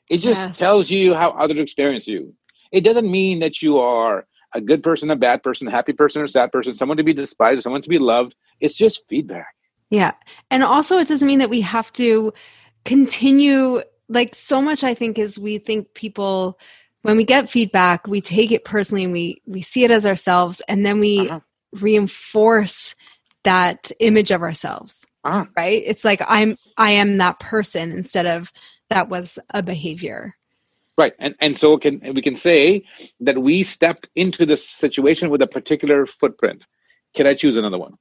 It 0.09 0.17
just 0.17 0.53
Yes. 0.53 0.57
tells 0.57 0.89
you 0.89 1.13
how 1.15 1.31
others 1.31 1.59
experience 1.59 2.07
you. 2.07 2.33
It 2.71 2.81
doesn't 2.83 3.09
mean 3.09 3.39
that 3.39 3.61
you 3.61 3.79
are 3.79 4.25
a 4.53 4.61
good 4.61 4.83
person, 4.83 5.09
a 5.11 5.15
bad 5.15 5.43
person, 5.43 5.67
a 5.67 5.71
happy 5.71 5.93
person, 5.93 6.21
or 6.21 6.25
a 6.25 6.29
sad 6.29 6.51
person, 6.51 6.73
someone 6.73 6.97
to 6.97 7.03
be 7.03 7.13
despised, 7.13 7.63
someone 7.63 7.81
to 7.81 7.89
be 7.89 7.99
loved. 7.99 8.35
It's 8.59 8.75
just 8.75 9.03
feedback. 9.09 9.47
yeah 9.89 10.11
and 10.51 10.63
also 10.63 10.97
it 10.97 11.07
doesn't 11.07 11.27
mean 11.27 11.39
that 11.39 11.49
we 11.49 11.61
have 11.61 11.91
to 11.93 12.33
continue 12.85 13.81
like 14.09 14.35
so 14.35 14.61
much 14.61 14.83
i 14.83 14.93
think 14.93 15.17
is 15.19 15.37
we 15.37 15.57
think 15.57 15.93
people 15.93 16.57
when 17.03 17.17
we 17.17 17.23
get 17.23 17.49
feedback 17.49 18.07
we 18.07 18.21
take 18.21 18.51
it 18.51 18.63
personally 18.65 19.03
and 19.03 19.13
we 19.13 19.41
we 19.45 19.61
see 19.61 19.83
it 19.83 19.91
as 19.91 20.05
ourselves 20.05 20.61
and 20.67 20.85
then 20.85 20.99
we 20.99 21.31
Uh-huh. 21.31 21.39
Reinforce 21.81 22.95
that 23.43 23.91
image 23.99 24.31
of 24.31 24.41
ourselves 24.41 25.05
Ah, 25.23 25.47
right 25.57 25.83
it's 25.85 26.03
like 26.03 26.21
i'm 26.27 26.57
i 26.77 26.91
am 26.91 27.17
that 27.17 27.39
person 27.39 27.91
instead 27.91 28.25
of 28.25 28.51
that 28.89 29.09
was 29.09 29.39
a 29.51 29.63
behavior 29.63 30.35
right. 30.97 31.13
And 31.19 31.35
and 31.39 31.57
so 31.57 31.77
can 31.77 31.99
we 32.13 32.21
can 32.21 32.35
say 32.35 32.83
that 33.21 33.37
we 33.37 33.63
stepped 33.63 34.09
into 34.15 34.45
this 34.45 34.67
situation 34.67 35.29
with 35.29 35.41
a 35.41 35.47
particular 35.47 36.05
footprint. 36.05 36.63
Can 37.15 37.27
I 37.27 37.33
choose 37.33 37.57
another 37.57 37.77
one? 37.77 37.95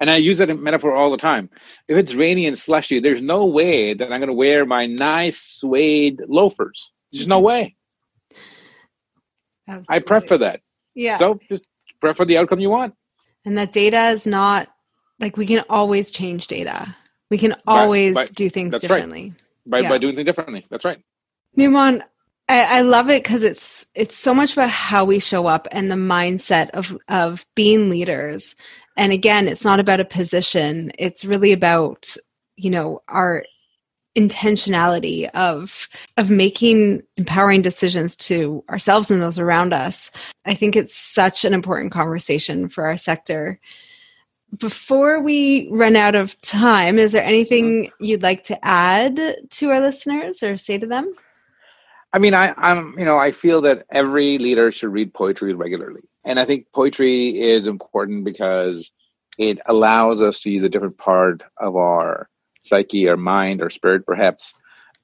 And 0.00 0.10
I 0.10 0.16
use 0.16 0.38
that 0.38 0.48
metaphor 0.58 0.94
all 0.94 1.10
the 1.10 1.16
time. 1.16 1.48
If 1.88 1.96
it's 1.96 2.14
rainy 2.14 2.46
and 2.46 2.58
slushy, 2.58 3.00
there's 3.00 3.22
no 3.22 3.46
way 3.46 3.94
that 3.94 4.12
I'm 4.12 4.20
going 4.20 4.28
to 4.28 4.34
wear 4.34 4.66
my 4.66 4.86
nice 4.86 5.38
suede 5.38 6.20
loafers. 6.26 6.90
There's 7.12 7.28
no 7.28 7.40
way. 7.40 7.76
I 9.88 10.00
prep 10.00 10.26
for 10.26 10.38
that. 10.38 10.60
yeah 10.94 11.16
So 11.16 11.38
just 11.48 11.66
prep 12.00 12.16
for 12.16 12.26
the 12.26 12.38
outcome 12.38 12.60
you 12.60 12.70
want. 12.70 12.94
And 13.44 13.58
that 13.58 13.72
data 13.72 14.10
is 14.10 14.26
not 14.26 14.68
like 15.20 15.36
we 15.36 15.46
can 15.46 15.64
always 15.68 16.10
change 16.10 16.46
data 16.48 16.94
we 17.30 17.38
can 17.38 17.54
always 17.66 18.30
do 18.30 18.48
things 18.48 18.70
That's 18.70 18.84
right. 18.84 18.88
differently 18.88 19.34
by, 19.66 19.80
Yeah. 19.80 19.88
by 19.88 19.98
doing 19.98 20.14
things 20.14 20.26
differently. 20.26 20.64
That's 20.70 20.84
right. 20.84 20.98
Nouman, 21.58 22.02
I, 22.48 22.78
I 22.78 22.80
love 22.82 23.08
it 23.10 23.22
because 23.22 23.42
it's 23.42 23.86
it's 23.94 24.16
so 24.16 24.34
much 24.34 24.52
about 24.52 24.68
how 24.68 25.04
we 25.04 25.18
show 25.18 25.46
up 25.46 25.66
and 25.72 25.90
the 25.90 25.96
mindset 25.96 26.70
of 26.70 26.96
of 27.08 27.46
being 27.54 27.90
leaders. 27.90 28.54
And 28.96 29.12
again, 29.12 29.48
it's 29.48 29.64
not 29.64 29.80
about 29.80 30.00
a 30.00 30.04
position. 30.04 30.92
It's 30.98 31.24
really 31.24 31.52
about 31.52 32.14
you 32.56 32.70
know 32.70 33.02
our 33.08 33.44
intentionality 34.16 35.28
of 35.30 35.88
of 36.16 36.30
making 36.30 37.02
empowering 37.16 37.62
decisions 37.62 38.14
to 38.14 38.62
ourselves 38.70 39.10
and 39.10 39.20
those 39.20 39.38
around 39.38 39.72
us. 39.72 40.10
I 40.46 40.54
think 40.54 40.76
it's 40.76 40.94
such 40.94 41.44
an 41.44 41.54
important 41.54 41.92
conversation 41.92 42.68
for 42.68 42.84
our 42.84 42.96
sector. 42.96 43.58
Before 44.56 45.20
we 45.20 45.68
run 45.70 45.96
out 45.96 46.14
of 46.14 46.40
time, 46.42 46.98
is 46.98 47.10
there 47.10 47.24
anything 47.24 47.90
you'd 47.98 48.22
like 48.22 48.44
to 48.44 48.64
add 48.64 49.36
to 49.50 49.70
our 49.70 49.80
listeners 49.80 50.44
or 50.44 50.56
say 50.56 50.78
to 50.78 50.86
them? 50.86 51.12
I 52.12 52.20
mean, 52.20 52.34
I, 52.34 52.54
I'm, 52.56 52.96
you 52.96 53.04
know, 53.04 53.18
I 53.18 53.32
feel 53.32 53.60
that 53.62 53.84
every 53.90 54.38
leader 54.38 54.70
should 54.70 54.92
read 54.92 55.12
poetry 55.12 55.52
regularly. 55.54 56.02
And 56.24 56.38
I 56.38 56.44
think 56.44 56.70
poetry 56.72 57.40
is 57.40 57.66
important 57.66 58.24
because 58.24 58.92
it 59.36 59.58
allows 59.66 60.22
us 60.22 60.38
to 60.40 60.50
use 60.50 60.62
a 60.62 60.68
different 60.68 60.96
part 60.96 61.42
of 61.58 61.74
our 61.74 62.28
psyche, 62.64 63.08
or 63.08 63.16
mind, 63.16 63.62
or 63.62 63.70
spirit, 63.70 64.06
perhaps. 64.06 64.54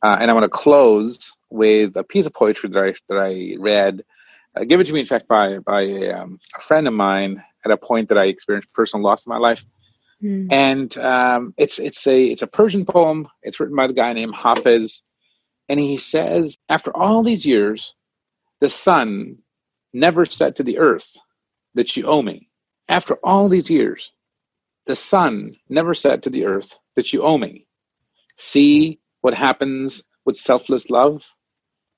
Uh, 0.03 0.17
and 0.21 0.31
I 0.31 0.35
want 0.35 0.45
to 0.45 0.49
close 0.49 1.33
with 1.51 1.97
a 1.97 2.05
piece 2.05 2.27
of 2.27 2.35
poetry 2.35 2.71
that 2.71 2.83
I, 2.83 2.95
that 3.09 3.19
I 3.19 3.57
read, 3.59 4.03
uh, 4.57 4.65
given 4.65 4.87
to 4.87 4.93
me, 4.93 5.01
in 5.01 5.07
fact, 5.07 5.29
by, 5.29 5.59
by 5.59 5.83
a, 5.83 6.13
um, 6.13 6.39
a 6.57 6.61
friend 6.61 6.89
of 6.89 6.95
mine 6.95 7.43
at 7.65 7.71
a 7.71 7.77
point 7.77 8.09
that 8.09 8.19
I 8.19 8.27
experienced 8.27 8.73
personal 8.73 9.05
loss 9.05 9.27
in 9.27 9.31
my 9.31 9.39
life. 9.39 9.65
Hmm. 10.21 10.49
and 10.51 10.99
um, 10.99 11.55
it's 11.57 11.79
it's 11.79 12.07
a 12.07 12.25
it's 12.25 12.43
a 12.43 12.47
Persian 12.47 12.85
poem. 12.85 13.27
It's 13.43 13.59
written 13.59 13.75
by 13.75 13.87
the 13.87 13.95
guy 13.95 14.13
named 14.13 14.35
Hafiz, 14.35 15.03
and 15.71 15.81
he 15.81 15.97
says, 15.97 16.57
after 16.69 16.95
all 16.95 17.23
these 17.23 17.47
years, 17.47 17.95
the 18.61 18.69
sun 18.69 19.39
never 19.95 20.27
said 20.27 20.57
to 20.57 20.63
the 20.63 20.79
earth 20.79 21.17
that 21.75 21.97
you 21.97 22.05
owe 22.05 22.23
me. 22.23 22.49
After 22.89 23.15
all 23.25 23.49
these 23.49 23.71
years, 23.71 24.13
the 24.91 24.97
sun 24.97 25.55
never 25.69 25.95
said 25.95 26.25
to 26.25 26.31
the 26.31 26.45
earth 26.47 26.77
that 26.97 27.13
you 27.13 27.23
owe 27.23 27.39
me. 27.39 27.65
See 28.39 28.99
what 29.21 29.35
happens 29.35 30.03
with 30.25 30.37
selfless 30.37 30.91
love? 30.91 31.31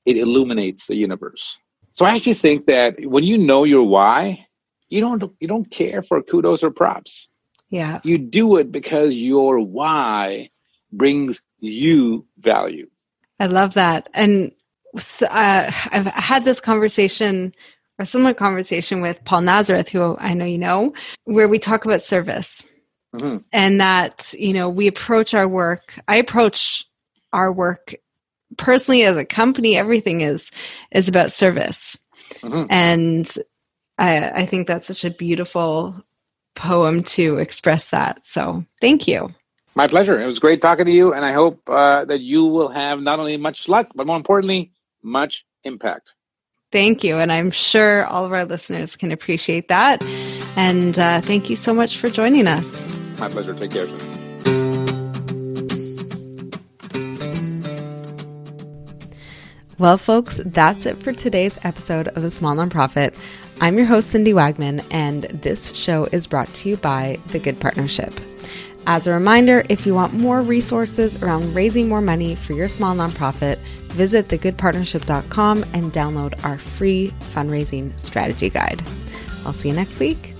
It 0.04 0.18
illuminates 0.18 0.88
the 0.88 0.96
universe. 0.96 1.56
So 1.94 2.04
I 2.04 2.14
actually 2.14 2.34
think 2.34 2.66
that 2.66 2.96
when 3.00 3.24
you 3.24 3.38
know 3.38 3.64
your 3.64 3.84
why, 3.84 4.46
you 4.90 5.00
don't 5.00 5.22
you 5.40 5.48
don't 5.48 5.70
care 5.70 6.02
for 6.02 6.20
kudos 6.20 6.62
or 6.62 6.70
props. 6.70 7.28
Yeah. 7.70 8.00
You 8.04 8.18
do 8.18 8.58
it 8.58 8.70
because 8.70 9.14
your 9.14 9.58
why 9.58 10.50
brings 10.92 11.40
you 11.60 12.26
value. 12.40 12.90
I 13.40 13.46
love 13.46 13.72
that. 13.72 14.10
And 14.12 14.52
uh, 15.22 15.72
I've 15.92 16.06
had 16.06 16.44
this 16.44 16.60
conversation 16.60 17.54
or 17.98 18.04
similar 18.04 18.34
conversation 18.34 19.00
with 19.00 19.24
Paul 19.24 19.40
Nazareth, 19.40 19.88
who 19.88 20.14
I 20.18 20.34
know 20.34 20.44
you 20.44 20.58
know, 20.58 20.92
where 21.24 21.48
we 21.48 21.58
talk 21.58 21.86
about 21.86 22.02
service 22.02 22.66
mm-hmm. 23.14 23.38
and 23.52 23.80
that, 23.80 24.34
you 24.38 24.52
know, 24.52 24.68
we 24.68 24.86
approach 24.86 25.34
our 25.34 25.48
work. 25.48 25.98
I 26.08 26.16
approach 26.16 26.84
our 27.32 27.52
work 27.52 27.94
personally 28.56 29.02
as 29.04 29.16
a 29.16 29.24
company. 29.24 29.76
Everything 29.76 30.20
is, 30.20 30.50
is 30.90 31.08
about 31.08 31.32
service. 31.32 31.98
Mm-hmm. 32.40 32.66
And 32.70 33.30
I, 33.98 34.42
I 34.42 34.46
think 34.46 34.66
that's 34.66 34.86
such 34.86 35.04
a 35.04 35.10
beautiful 35.10 36.02
poem 36.54 37.02
to 37.02 37.38
express 37.38 37.86
that. 37.86 38.20
So 38.24 38.64
thank 38.80 39.08
you. 39.08 39.28
My 39.74 39.86
pleasure. 39.86 40.20
It 40.20 40.26
was 40.26 40.38
great 40.38 40.60
talking 40.60 40.84
to 40.84 40.92
you, 40.92 41.14
and 41.14 41.24
I 41.24 41.32
hope 41.32 41.62
uh, 41.66 42.04
that 42.04 42.20
you 42.20 42.44
will 42.44 42.68
have 42.68 43.00
not 43.00 43.18
only 43.18 43.38
much 43.38 43.68
luck, 43.68 43.88
but 43.94 44.06
more 44.06 44.18
importantly, 44.18 44.70
much 45.02 45.46
impact. 45.64 46.12
Thank 46.72 47.02
you. 47.02 47.16
And 47.16 47.32
I'm 47.32 47.50
sure 47.50 48.04
all 48.06 48.26
of 48.26 48.32
our 48.32 48.44
listeners 48.44 48.96
can 48.96 49.12
appreciate 49.12 49.68
that. 49.68 50.02
And 50.56 50.98
uh, 50.98 51.22
thank 51.22 51.48
you 51.48 51.56
so 51.56 51.72
much 51.72 51.96
for 51.96 52.10
joining 52.10 52.46
us. 52.46 53.01
My 53.22 53.28
pleasure. 53.28 53.54
Take 53.54 53.70
care. 53.70 53.86
Well, 59.78 59.96
folks, 59.96 60.40
that's 60.44 60.86
it 60.86 60.96
for 60.96 61.12
today's 61.12 61.56
episode 61.62 62.08
of 62.08 62.24
The 62.24 62.32
Small 62.32 62.56
Nonprofit. 62.56 63.16
I'm 63.60 63.76
your 63.76 63.86
host, 63.86 64.10
Cindy 64.10 64.32
Wagman, 64.32 64.84
and 64.90 65.22
this 65.22 65.72
show 65.72 66.08
is 66.10 66.26
brought 66.26 66.52
to 66.54 66.68
you 66.68 66.76
by 66.78 67.16
The 67.28 67.38
Good 67.38 67.60
Partnership. 67.60 68.12
As 68.88 69.06
a 69.06 69.12
reminder, 69.12 69.62
if 69.68 69.86
you 69.86 69.94
want 69.94 70.14
more 70.14 70.42
resources 70.42 71.22
around 71.22 71.54
raising 71.54 71.88
more 71.88 72.00
money 72.00 72.34
for 72.34 72.54
your 72.54 72.66
small 72.66 72.92
nonprofit, 72.92 73.58
visit 73.92 74.26
thegoodpartnership.com 74.26 75.62
and 75.74 75.92
download 75.92 76.44
our 76.44 76.58
free 76.58 77.12
fundraising 77.20 77.96
strategy 78.00 78.50
guide. 78.50 78.82
I'll 79.46 79.52
see 79.52 79.68
you 79.68 79.76
next 79.76 80.00
week. 80.00 80.34